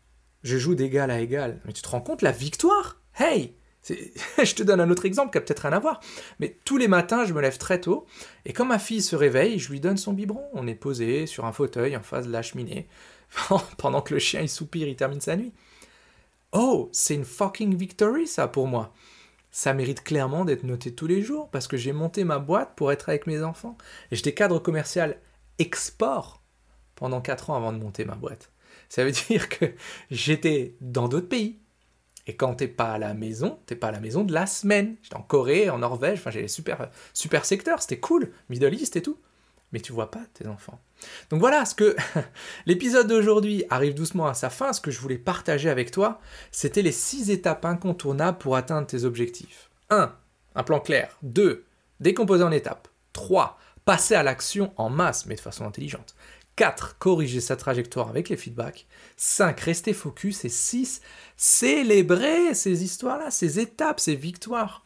Je 0.43 0.57
joue 0.57 0.75
d'égal 0.75 1.11
à 1.11 1.19
égal. 1.19 1.61
Mais 1.65 1.73
tu 1.73 1.81
te 1.81 1.89
rends 1.89 2.01
compte, 2.01 2.21
la 2.21 2.31
victoire? 2.31 3.01
Hey 3.19 3.57
Je 4.43 4.55
te 4.55 4.63
donne 4.63 4.81
un 4.81 4.89
autre 4.89 5.05
exemple 5.05 5.31
qui 5.31 5.37
a 5.37 5.41
peut-être 5.41 5.61
rien 5.61 5.73
à 5.73 5.79
voir. 5.79 5.99
Mais 6.39 6.57
tous 6.65 6.77
les 6.77 6.87
matins, 6.87 7.25
je 7.25 7.33
me 7.33 7.41
lève 7.41 7.57
très 7.57 7.79
tôt, 7.79 8.05
et 8.45 8.53
quand 8.53 8.65
ma 8.65 8.79
fille 8.79 9.01
se 9.01 9.15
réveille, 9.15 9.59
je 9.59 9.71
lui 9.71 9.79
donne 9.79 9.97
son 9.97 10.13
biberon. 10.13 10.45
On 10.53 10.67
est 10.67 10.75
posé 10.75 11.25
sur 11.25 11.45
un 11.45 11.51
fauteuil 11.51 11.95
en 11.95 12.01
face 12.01 12.27
de 12.27 12.31
la 12.31 12.41
cheminée, 12.41 12.87
pendant 13.77 14.01
que 14.01 14.13
le 14.13 14.19
chien 14.19 14.41
il 14.41 14.49
soupire, 14.49 14.87
il 14.87 14.95
termine 14.95 15.21
sa 15.21 15.35
nuit. 15.35 15.53
Oh, 16.51 16.89
c'est 16.93 17.15
une 17.15 17.25
fucking 17.25 17.75
victory, 17.75 18.27
ça, 18.27 18.47
pour 18.47 18.67
moi 18.67 18.93
ça 19.57 19.73
mérite 19.73 20.03
clairement 20.03 20.45
d'être 20.45 20.63
noté 20.63 20.93
tous 20.93 21.07
les 21.07 21.23
jours 21.23 21.49
parce 21.49 21.67
que 21.67 21.77
j'ai 21.77 21.91
monté 21.91 22.23
ma 22.23 22.37
boîte 22.37 22.75
pour 22.75 22.91
être 22.91 23.09
avec 23.09 23.25
mes 23.25 23.41
enfants. 23.41 23.75
Et 24.11 24.15
j'étais 24.15 24.35
cadre 24.35 24.59
commercial 24.59 25.19
export 25.57 26.43
pendant 26.93 27.21
4 27.21 27.49
ans 27.49 27.55
avant 27.55 27.73
de 27.73 27.79
monter 27.79 28.05
ma 28.05 28.13
boîte. 28.13 28.51
Ça 28.87 29.03
veut 29.03 29.11
dire 29.29 29.49
que 29.49 29.65
j'étais 30.11 30.75
dans 30.79 31.07
d'autres 31.07 31.27
pays. 31.27 31.59
Et 32.27 32.35
quand 32.35 32.53
t'es 32.53 32.67
pas 32.67 32.91
à 32.91 32.97
la 32.99 33.15
maison, 33.15 33.57
t'es 33.65 33.75
pas 33.75 33.87
à 33.87 33.91
la 33.91 33.99
maison 33.99 34.23
de 34.23 34.31
la 34.31 34.45
semaine. 34.45 34.97
J'étais 35.01 35.15
en 35.15 35.23
Corée, 35.23 35.71
en 35.71 35.79
Norvège, 35.79 36.19
enfin 36.19 36.29
j'avais 36.29 36.47
super, 36.47 36.91
super 37.13 37.43
secteurs, 37.43 37.81
c'était 37.81 37.99
cool, 37.99 38.31
Middle 38.49 38.75
East 38.75 38.95
et 38.95 39.01
tout 39.01 39.17
mais 39.71 39.79
tu 39.79 39.91
vois 39.91 40.11
pas 40.11 40.23
tes 40.33 40.47
enfants. 40.47 40.79
Donc 41.29 41.39
voilà, 41.39 41.65
ce 41.65 41.75
que 41.75 41.95
l'épisode 42.65 43.07
d'aujourd'hui 43.07 43.65
arrive 43.69 43.93
doucement 43.93 44.27
à 44.27 44.33
sa 44.33 44.49
fin. 44.49 44.73
Ce 44.73 44.81
que 44.81 44.91
je 44.91 44.99
voulais 44.99 45.17
partager 45.17 45.69
avec 45.69 45.91
toi, 45.91 46.19
c'était 46.51 46.81
les 46.81 46.91
six 46.91 47.29
étapes 47.29 47.65
incontournables 47.65 48.37
pour 48.37 48.55
atteindre 48.55 48.87
tes 48.87 49.03
objectifs. 49.03 49.69
1. 49.89 50.13
Un 50.55 50.63
plan 50.63 50.79
clair. 50.79 51.17
2. 51.23 51.65
Décomposer 51.99 52.43
en 52.43 52.51
étapes. 52.51 52.87
3. 53.13 53.57
Passer 53.85 54.15
à 54.15 54.23
l'action 54.23 54.73
en 54.77 54.89
masse, 54.89 55.25
mais 55.25 55.35
de 55.35 55.41
façon 55.41 55.65
intelligente. 55.65 56.15
4. 56.55 56.97
Corriger 56.97 57.41
sa 57.41 57.55
trajectoire 57.55 58.09
avec 58.09 58.29
les 58.29 58.37
feedbacks. 58.37 58.87
5. 59.17 59.59
Rester 59.59 59.93
focus. 59.93 60.45
Et 60.45 60.49
6. 60.49 61.01
Célébrer 61.35 62.53
ces 62.53 62.83
histoires-là, 62.83 63.31
ces 63.31 63.59
étapes, 63.59 63.99
ces 63.99 64.15
victoires. 64.15 64.83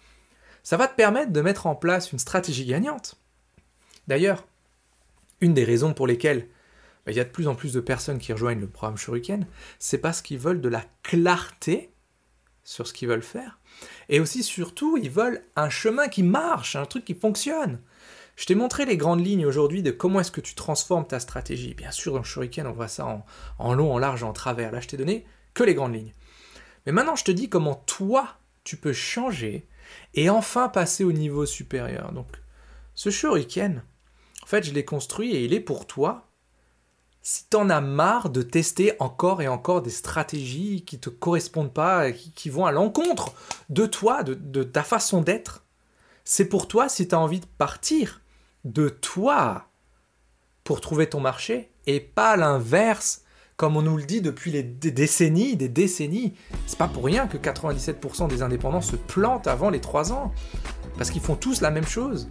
Ça 0.63 0.77
va 0.77 0.87
te 0.87 0.95
permettre 0.95 1.31
de 1.31 1.41
mettre 1.41 1.65
en 1.65 1.75
place 1.75 2.11
une 2.11 2.19
stratégie 2.19 2.65
gagnante. 2.65 3.15
D'ailleurs, 4.07 4.45
une 5.41 5.53
des 5.53 5.63
raisons 5.63 5.93
pour 5.93 6.07
lesquelles 6.07 6.47
bah, 7.05 7.11
il 7.11 7.17
y 7.17 7.19
a 7.19 7.23
de 7.23 7.29
plus 7.29 7.47
en 7.47 7.55
plus 7.55 7.73
de 7.73 7.79
personnes 7.79 8.19
qui 8.19 8.31
rejoignent 8.31 8.61
le 8.61 8.67
programme 8.67 8.97
Shuriken, 8.97 9.47
c'est 9.79 9.97
parce 9.97 10.21
qu'ils 10.21 10.37
veulent 10.37 10.61
de 10.61 10.69
la 10.69 10.83
clarté 11.03 11.91
sur 12.63 12.87
ce 12.87 12.93
qu'ils 12.93 13.07
veulent 13.07 13.23
faire. 13.23 13.59
Et 14.09 14.19
aussi, 14.19 14.43
surtout, 14.43 14.97
ils 14.97 15.09
veulent 15.09 15.43
un 15.55 15.69
chemin 15.69 16.07
qui 16.07 16.23
marche, 16.23 16.75
un 16.75 16.85
truc 16.85 17.05
qui 17.05 17.15
fonctionne. 17.15 17.81
Je 18.35 18.45
t'ai 18.45 18.55
montré 18.55 18.85
les 18.85 18.97
grandes 18.97 19.25
lignes 19.25 19.45
aujourd'hui 19.45 19.83
de 19.83 19.91
comment 19.91 20.19
est-ce 20.19 20.31
que 20.31 20.41
tu 20.41 20.55
transformes 20.55 21.07
ta 21.07 21.19
stratégie. 21.19 21.73
Bien 21.73 21.91
sûr, 21.91 22.13
dans 22.13 22.23
Shuriken, 22.23 22.67
on 22.67 22.71
voit 22.71 22.87
ça 22.87 23.05
en, 23.05 23.25
en 23.59 23.73
long, 23.73 23.93
en 23.93 23.99
large, 23.99 24.23
en 24.23 24.33
travers. 24.33 24.71
Là, 24.71 24.79
je 24.79 24.87
t'ai 24.87 24.97
donné 24.97 25.25
que 25.53 25.63
les 25.63 25.73
grandes 25.73 25.95
lignes. 25.95 26.13
Mais 26.85 26.91
maintenant, 26.91 27.15
je 27.15 27.23
te 27.23 27.31
dis 27.31 27.49
comment 27.49 27.75
toi, 27.75 28.37
tu 28.63 28.77
peux 28.77 28.93
changer 28.93 29.67
et 30.13 30.29
enfin 30.29 30.69
passer 30.69 31.03
au 31.03 31.11
niveau 31.11 31.45
supérieur. 31.45 32.11
Donc, 32.13 32.27
ce 32.95 33.09
shuriken, 33.09 33.77
en 33.77 33.83
fait, 34.51 34.63
je 34.63 34.73
l'ai 34.73 34.85
construit 34.85 35.33
et 35.33 35.45
il 35.45 35.53
est 35.53 35.61
pour 35.61 35.87
toi. 35.87 36.27
Si 37.23 37.45
t'en 37.45 37.69
as 37.69 37.81
marre 37.81 38.29
de 38.29 38.41
tester 38.41 38.93
encore 38.99 39.41
et 39.41 39.47
encore 39.47 39.81
des 39.81 39.91
stratégies 39.91 40.83
qui 40.85 40.99
te 40.99 41.09
correspondent 41.09 41.73
pas, 41.73 42.11
qui, 42.11 42.31
qui 42.31 42.49
vont 42.49 42.65
à 42.65 42.71
l'encontre 42.71 43.33
de 43.69 43.85
toi, 43.85 44.23
de, 44.23 44.63
ta 44.63 44.83
façon 44.83 45.21
d'être, 45.21 45.63
c'est 46.25 46.49
pour 46.49 46.67
toi 46.67 46.89
si 46.89 47.07
tu 47.07 47.15
as 47.15 47.19
envie 47.19 47.39
de 47.39 47.45
partir 47.57 48.21
de 48.65 48.89
toi 48.89 49.67
pour 50.63 50.81
trouver 50.81 51.07
ton 51.07 51.19
marché 51.19 51.69
et 51.87 51.99
pas 51.99 52.35
l'inverse 52.35 53.23
comme 53.57 53.77
on 53.77 53.83
nous 53.83 53.97
le 53.97 54.03
dit 54.03 54.21
depuis 54.21 54.49
les 54.49 54.63
décennies, 54.63 55.55
des 55.55 55.69
décennies. 55.69 56.33
C'est 56.65 56.79
pas 56.79 56.87
pour 56.87 57.05
rien 57.05 57.27
que 57.27 57.37
97% 57.37 58.27
des 58.27 58.41
indépendants 58.41 58.81
se 58.81 58.95
plantent 58.95 59.45
avant 59.45 59.69
les 59.69 59.79
3 59.79 60.11
ans. 60.11 60.33
Parce 60.97 61.11
qu'ils 61.11 61.21
font 61.21 61.35
tous 61.35 61.61
la 61.61 61.69
même 61.69 61.85
chose. 61.85 62.27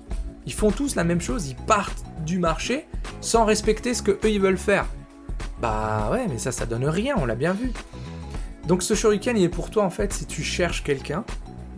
Ils 0.46 0.52
font 0.52 0.70
tous 0.70 0.94
la 0.94 1.04
même 1.04 1.20
chose, 1.20 1.48
ils 1.48 1.56
partent 1.56 2.04
du 2.24 2.38
marché 2.38 2.86
sans 3.20 3.44
respecter 3.44 3.94
ce 3.94 4.02
que 4.02 4.12
eux 4.12 4.30
ils 4.30 4.40
veulent 4.40 4.58
faire. 4.58 4.86
Bah 5.60 6.08
ouais, 6.10 6.26
mais 6.28 6.38
ça, 6.38 6.52
ça 6.52 6.66
donne 6.66 6.86
rien, 6.86 7.14
on 7.18 7.26
l'a 7.26 7.34
bien 7.34 7.52
vu. 7.52 7.72
Donc 8.66 8.82
ce 8.82 8.94
shuriken, 8.94 9.36
il 9.36 9.44
est 9.44 9.48
pour 9.48 9.70
toi 9.70 9.84
en 9.84 9.90
fait 9.90 10.12
si 10.12 10.26
tu 10.26 10.42
cherches 10.42 10.82
quelqu'un, 10.82 11.24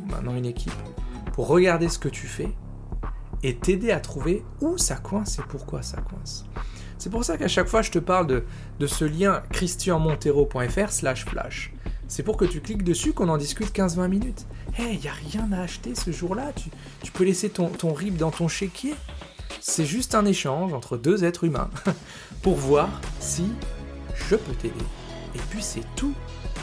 maintenant 0.09 0.35
une 0.37 0.46
équipe, 0.46 0.72
pour 1.33 1.48
regarder 1.48 1.88
ce 1.88 1.98
que 1.98 2.09
tu 2.09 2.27
fais 2.27 2.48
et 3.42 3.57
t'aider 3.57 3.90
à 3.90 4.01
trouver 4.01 4.44
où 4.61 4.79
ça 4.79 4.96
coince 4.96 5.38
et 5.38 5.42
pourquoi 5.48 5.83
ça 5.83 6.01
coince. 6.01 6.44
C'est 6.98 7.11
pour 7.11 7.25
ça 7.25 7.37
qu'à 7.37 7.48
chaque 7.48 7.66
fois 7.66 7.83
je 7.83 7.90
te 7.90 7.98
parle 7.98 8.27
de, 8.29 8.44
de 8.79 8.87
ce 8.87 9.05
lien 9.05 9.42
christianmontero.fr 9.51 10.90
slash 10.90 11.25
flash. 11.25 11.71
C'est 12.14 12.22
pour 12.22 12.37
que 12.37 12.44
tu 12.44 12.61
cliques 12.61 12.85
dessus, 12.85 13.14
qu'on 13.14 13.31
en 13.31 13.38
discute 13.38 13.75
15-20 13.75 14.09
minutes. 14.09 14.44
Hé, 14.79 14.83
hey, 14.83 15.01
il 15.03 15.09
a 15.09 15.12
rien 15.12 15.51
à 15.51 15.62
acheter 15.62 15.94
ce 15.94 16.11
jour-là, 16.11 16.53
tu, 16.55 16.68
tu, 17.03 17.11
peux 17.11 17.25
laisser 17.25 17.48
ton, 17.48 17.70
ton 17.70 17.94
RIB 17.94 18.18
dans 18.18 18.31
ton 18.31 18.48
chéquier. 18.48 18.94
C'est 19.62 19.87
juste 19.87 20.14
un 20.14 20.27
échange 20.27 20.75
entre 20.75 20.98
deux 20.98 21.25
êtres 21.25 21.44
humains 21.44 21.70
pour 22.42 22.57
voir 22.57 22.90
si 23.18 23.46
je 24.29 24.37
peux 24.37 24.53
t'aider. 24.53 24.75
Et 25.35 25.38
puis 25.48 25.62
c'est 25.62 25.87
tout. 25.96 26.12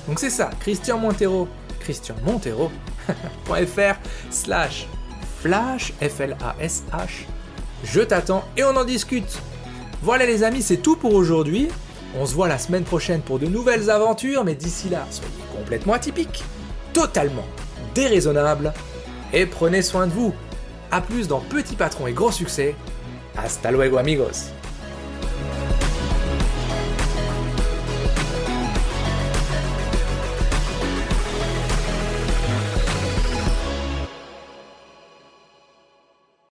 Donc 0.08 0.20
c'est 0.20 0.30
ça, 0.30 0.52
Christian 0.60 1.00
Montero, 1.00 1.48
christianmontero.fr 1.80 3.96
slash 4.30 4.88
flash, 5.42 5.94
F-L-A-S-H. 6.00 7.26
Je 7.86 8.02
t'attends 8.02 8.46
et 8.56 8.64
on 8.64 8.78
en 8.78 8.86
discute. 8.86 9.42
Voilà 10.04 10.28
les 10.28 10.44
amis, 10.44 10.62
c'est 10.62 10.78
tout 10.78 10.96
pour 10.96 11.16
aujourd'hui. 11.16 11.70
On 12.18 12.26
se 12.26 12.34
voit 12.34 12.48
la 12.48 12.58
semaine 12.58 12.84
prochaine 12.84 13.22
pour 13.22 13.40
de 13.40 13.46
nouvelles 13.46 13.90
aventures, 13.90 14.44
mais 14.44 14.56
d'ici 14.56 14.90
là, 14.90 15.06
soyez 15.12 15.32
complètement 15.56 15.94
atypiques, 15.94 16.44
totalement 16.94 17.46
déraisonnables, 17.94 18.74
et 19.34 19.46
prenez 19.46 19.82
soin 19.82 20.08
de 20.08 20.12
vous. 20.12 20.34
A 20.92 21.02
plus 21.02 21.28
dans 21.28 21.40
Petit 21.40 21.76
Patron 21.76 22.08
et 22.08 22.14
Gros 22.14 22.32
Succès. 22.32 22.76
Hasta 23.38 23.72
luego 23.72 23.98
amigos 23.98 24.52